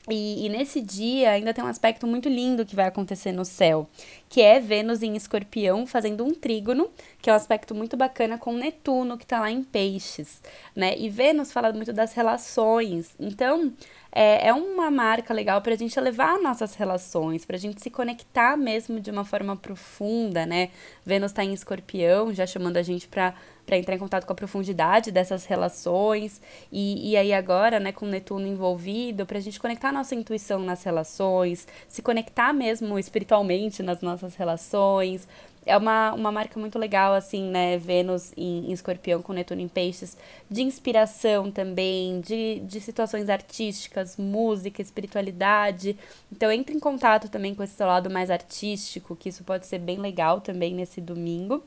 E, 0.10 0.46
e, 0.46 0.50
nesse 0.50 0.82
dia 0.82 1.32
ainda 1.32 1.54
tem 1.54 1.64
um 1.64 1.68
aspecto 1.68 2.08
muito 2.08 2.28
lindo 2.28 2.66
que 2.66 2.76
vai 2.76 2.88
acontecer 2.88 3.32
no 3.32 3.46
céu, 3.46 3.88
que 4.28 4.42
é 4.42 4.60
Vênus 4.60 5.04
em 5.04 5.16
escorpião 5.16 5.86
fazendo 5.86 6.26
um 6.26 6.34
trígono, 6.34 6.90
que 7.22 7.30
é 7.30 7.34
um 7.34 7.36
aspecto 7.36 7.76
muito 7.76 7.96
bacana 7.96 8.36
com 8.38 8.54
Netuno, 8.54 9.16
que 9.16 9.24
está 9.24 9.40
lá 9.40 9.52
em 9.52 9.64
peixes, 9.64 10.42
né? 10.76 10.98
E 10.98 11.08
Vênus 11.08 11.52
fala 11.52 11.72
muito 11.72 11.94
das 11.94 12.14
relações. 12.14 13.14
Então, 13.20 13.72
é, 14.12 14.48
é 14.48 14.54
uma 14.54 14.90
marca 14.90 15.34
legal 15.34 15.62
para 15.62 15.74
a 15.74 15.78
gente 15.78 15.98
elevar 15.98 16.40
nossas 16.42 16.74
relações, 16.74 17.46
para 17.46 17.56
a 17.56 17.60
gente 17.60 17.80
se 17.80 17.92
conectar 17.92 18.58
mesmo 18.58 19.00
de 19.00 19.12
uma 19.12 19.24
forma 19.24 19.56
profunda, 19.56 20.48
né? 20.48 20.70
Vênus 21.06 21.32
está 21.32 21.44
em 21.44 21.54
escorpião, 21.54 22.34
já 22.34 22.48
chamando 22.48 22.78
a 22.78 22.82
gente 22.82 23.08
para 23.08 23.36
para 23.72 23.78
entrar 23.78 23.96
em 23.96 24.00
contato 24.00 24.26
com 24.26 24.34
a 24.34 24.36
profundidade 24.36 25.14
dessas 25.14 25.46
relações 25.46 26.42
e, 26.70 27.12
e 27.12 27.16
aí 27.16 27.32
agora, 27.32 27.80
né, 27.80 27.94
com 27.94 28.06
Netuno 28.06 28.46
envolvido, 28.46 29.26
para 29.26 29.38
a 29.38 29.42
gente 29.42 29.58
conectar 29.58 29.88
a 29.88 29.92
nossa 29.94 30.14
intuição 30.14 30.60
nas 30.60 30.84
relações, 30.84 31.66
se 31.88 32.02
conectar 32.02 32.52
mesmo 32.52 33.00
espiritualmente 33.00 33.82
nas 33.82 34.02
nossas 34.02 34.36
relações, 34.36 35.26
é 35.66 35.78
uma, 35.78 36.12
uma 36.14 36.32
marca 36.34 36.60
muito 36.60 36.78
legal, 36.78 37.14
assim, 37.14 37.44
né? 37.44 37.78
Vênus 37.78 38.34
em, 38.36 38.70
em 38.70 38.72
escorpião 38.74 39.22
com 39.22 39.32
Netuno 39.32 39.62
em 39.62 39.68
peixes, 39.68 40.18
de 40.50 40.64
inspiração 40.64 41.52
também, 41.52 42.20
de, 42.20 42.60
de 42.62 42.82
situações 42.82 43.30
artísticas, 43.30 44.18
música, 44.18 44.82
espiritualidade. 44.82 45.96
Então, 46.32 46.52
entre 46.52 46.76
em 46.76 46.80
contato 46.80 47.30
também 47.30 47.54
com 47.54 47.64
esse 47.64 47.76
seu 47.76 47.88
lado 47.88 48.10
mais 48.10 48.30
artístico, 48.32 49.16
que 49.16 49.30
isso 49.30 49.44
pode 49.44 49.68
ser 49.68 49.80
bem 49.80 49.98
legal 49.98 50.42
também 50.42 50.74
nesse 50.74 51.00
domingo. 51.00 51.64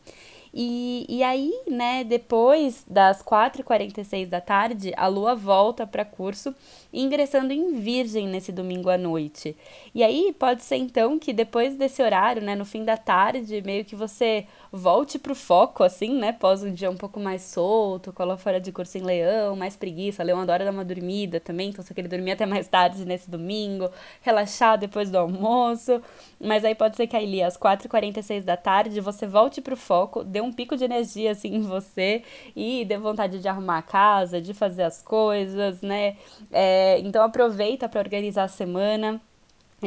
E, 0.57 1.05
e 1.09 1.21
aí, 1.25 1.53
né, 1.69 2.05
depois 2.05 2.85
das 2.89 3.21
4h46 3.21 4.29
da 4.29 4.41
tarde, 4.41 4.93
a 4.97 5.09
lua 5.09 5.35
volta 5.35 5.85
para 5.85 6.05
curso, 6.05 6.55
ingressando 6.93 7.53
em 7.53 7.73
Virgem 7.73 8.29
nesse 8.29 8.53
domingo 8.53 8.89
à 8.89 8.97
noite. 8.97 9.57
E 9.93 10.05
aí, 10.05 10.33
pode 10.39 10.63
ser 10.63 10.77
então 10.77 11.19
que 11.19 11.33
depois 11.33 11.75
desse 11.75 12.01
horário, 12.01 12.41
né, 12.41 12.55
no 12.55 12.65
fim 12.65 12.85
da 12.85 12.97
tarde, 12.97 13.61
meio 13.63 13.85
que 13.85 13.97
você 13.97 14.47
volte 14.75 15.19
pro 15.19 15.35
foco, 15.35 15.85
assim, 15.85 16.19
né, 16.19 16.33
pós 16.33 16.63
um 16.63 16.73
dia 16.73 16.91
um 16.91 16.97
pouco 16.97 17.21
mais 17.21 17.43
solto, 17.43 18.13
cola 18.13 18.37
fora 18.37 18.61
de 18.61 18.73
curso 18.73 18.99
em 18.99 19.03
leão, 19.03 19.55
mais 19.55 19.77
preguiça. 19.77 20.23
Leão 20.23 20.41
adora 20.41 20.65
dar 20.65 20.73
uma 20.73 20.85
dormida 20.85 21.39
também, 21.39 21.69
então 21.71 21.85
você 21.85 21.95
quer 21.95 22.09
dormir 22.09 22.33
até 22.33 22.45
mais 22.45 22.67
tarde 22.67 23.05
nesse 23.05 23.31
domingo, 23.31 23.89
relaxar 24.21 24.77
depois 24.77 25.11
do 25.11 25.19
almoço. 25.19 26.03
Mas 26.41 26.65
aí 26.65 26.75
pode 26.75 26.97
ser 26.97 27.07
que 27.07 27.17
aí, 27.17 27.43
às 27.43 27.57
4h46 27.57 28.43
da 28.43 28.57
tarde, 28.57 29.01
você 29.01 29.27
volte 29.27 29.61
pro 29.61 29.77
foco, 29.77 30.25
dê 30.25 30.41
um 30.41 30.53
pico 30.53 30.77
de 30.77 30.85
energia 30.85 31.31
assim 31.33 31.55
em 31.55 31.63
você 31.63 32.23
e 32.57 32.85
dê 32.85 32.97
vontade 32.99 33.41
de 33.41 33.49
arrumar 33.49 33.79
a 33.79 33.83
casa, 33.83 34.41
de 34.41 34.53
fazer 34.53 34.83
as 34.83 35.01
coisas, 35.01 35.81
né? 35.83 36.17
É, 36.51 36.99
então 37.01 37.23
aproveita 37.23 37.89
para 37.89 38.01
organizar 38.01 38.45
a 38.45 38.49
semana 38.49 39.21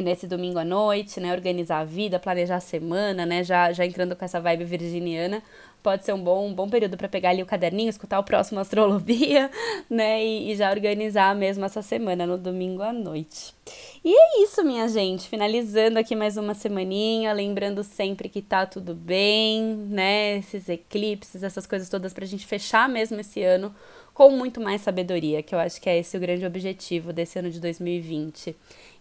nesse 0.02 0.26
domingo 0.26 0.58
à 0.58 0.64
noite, 0.64 1.20
né? 1.20 1.32
Organizar 1.32 1.80
a 1.80 1.84
vida, 1.84 2.18
planejar 2.18 2.56
a 2.56 2.60
semana, 2.60 3.26
né? 3.26 3.44
Já, 3.44 3.72
já 3.72 3.84
entrando 3.84 4.16
com 4.16 4.24
essa 4.24 4.40
vibe 4.40 4.64
virginiana, 4.64 5.42
pode 5.82 6.04
ser 6.04 6.12
um 6.12 6.22
bom, 6.22 6.46
um 6.46 6.54
bom 6.54 6.68
período 6.68 6.96
para 6.96 7.08
pegar 7.08 7.30
ali 7.30 7.42
o 7.42 7.46
caderninho, 7.46 7.88
escutar 7.88 8.18
o 8.18 8.24
próximo 8.24 8.58
Astrolobia, 8.60 9.50
né? 9.88 10.24
E, 10.24 10.50
e, 10.50 10.56
já 10.56 10.70
organizar 10.70 11.34
mesmo 11.34 11.64
essa 11.64 11.82
semana 11.82 12.26
no 12.26 12.36
domingo 12.36 12.82
à 12.82 12.92
noite. 12.92 13.54
E 14.04 14.14
é 14.14 14.42
isso, 14.42 14.64
minha 14.64 14.88
gente. 14.88 15.28
Finalizando 15.28 15.98
aqui 15.98 16.14
mais 16.16 16.36
uma 16.36 16.54
semaninha, 16.54 17.32
lembrando 17.32 17.82
sempre 17.82 18.28
que 18.28 18.42
tá 18.42 18.66
tudo 18.66 18.94
bem, 18.94 19.62
né? 19.88 20.38
Esses 20.38 20.68
eclipses, 20.68 21.42
essas 21.42 21.66
coisas 21.66 21.88
todas 21.88 22.12
pra 22.12 22.26
gente 22.26 22.46
fechar 22.46 22.88
mesmo 22.88 23.20
esse 23.20 23.42
ano 23.42 23.74
com 24.18 24.30
muito 24.30 24.60
mais 24.60 24.80
sabedoria, 24.80 25.44
que 25.44 25.54
eu 25.54 25.60
acho 25.60 25.80
que 25.80 25.88
é 25.88 25.96
esse 25.96 26.16
o 26.16 26.20
grande 26.20 26.44
objetivo 26.44 27.12
desse 27.12 27.38
ano 27.38 27.48
de 27.50 27.60
2020. 27.60 28.52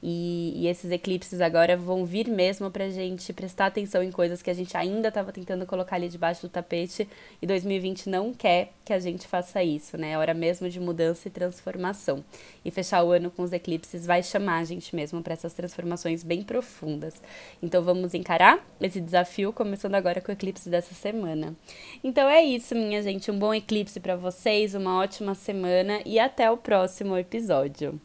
E, 0.02 0.54
e 0.56 0.68
esses 0.68 0.92
eclipses 0.92 1.42
agora 1.42 1.76
vão 1.76 2.06
vir 2.06 2.28
mesmo 2.28 2.70
pra 2.70 2.88
gente 2.88 3.34
prestar 3.34 3.66
atenção 3.66 4.04
em 4.04 4.12
coisas 4.12 4.44
que 4.44 4.50
a 4.52 4.54
gente 4.54 4.78
ainda 4.78 5.08
estava 5.08 5.32
tentando 5.32 5.66
colocar 5.66 5.96
ali 5.96 6.08
debaixo 6.08 6.44
do 6.44 6.50
tapete 6.50 7.10
e 7.42 7.48
2020 7.48 8.08
não 8.10 8.32
quer 8.32 8.74
que 8.86 8.94
a 8.94 9.00
gente 9.00 9.28
faça 9.28 9.64
isso, 9.64 9.98
né? 9.98 10.12
É 10.12 10.18
hora 10.20 10.36
mesmo 10.36 10.70
de 10.70 10.80
mudança 10.80 11.28
e 11.28 11.32
transformação. 11.32 12.24
E 12.64 12.70
fechar 12.70 13.04
o 13.04 13.12
ano 13.12 13.32
com 13.32 13.42
os 13.42 13.52
eclipses 13.52 14.06
vai 14.06 14.22
chamar 14.22 14.60
a 14.60 14.64
gente 14.64 14.96
mesmo 14.96 15.24
para 15.24 15.34
essas 15.34 15.54
transformações 15.54 16.24
bem 16.24 16.44
profundas. 16.44 17.16
Então 17.62 17.82
vamos 17.82 18.14
encarar 18.14 18.64
esse 18.80 19.02
desafio 19.02 19.52
começando 19.52 19.96
agora 19.96 20.22
com 20.22 20.32
o 20.32 20.34
eclipse 20.34 20.70
dessa 20.70 20.94
semana. 20.94 21.56
Então 22.04 22.30
é 22.30 22.44
isso, 22.44 22.76
minha 22.76 23.02
gente, 23.02 23.32
um 23.32 23.40
bom 23.40 23.54
eclipse 23.54 24.00
para 24.00 24.16
vocês, 24.16 24.76
uma 24.76 25.07
ótima 25.08 25.34
semana 25.34 26.02
e 26.06 26.20
até 26.20 26.52
o 26.52 26.58
próximo 26.58 27.18
episódio. 27.18 27.98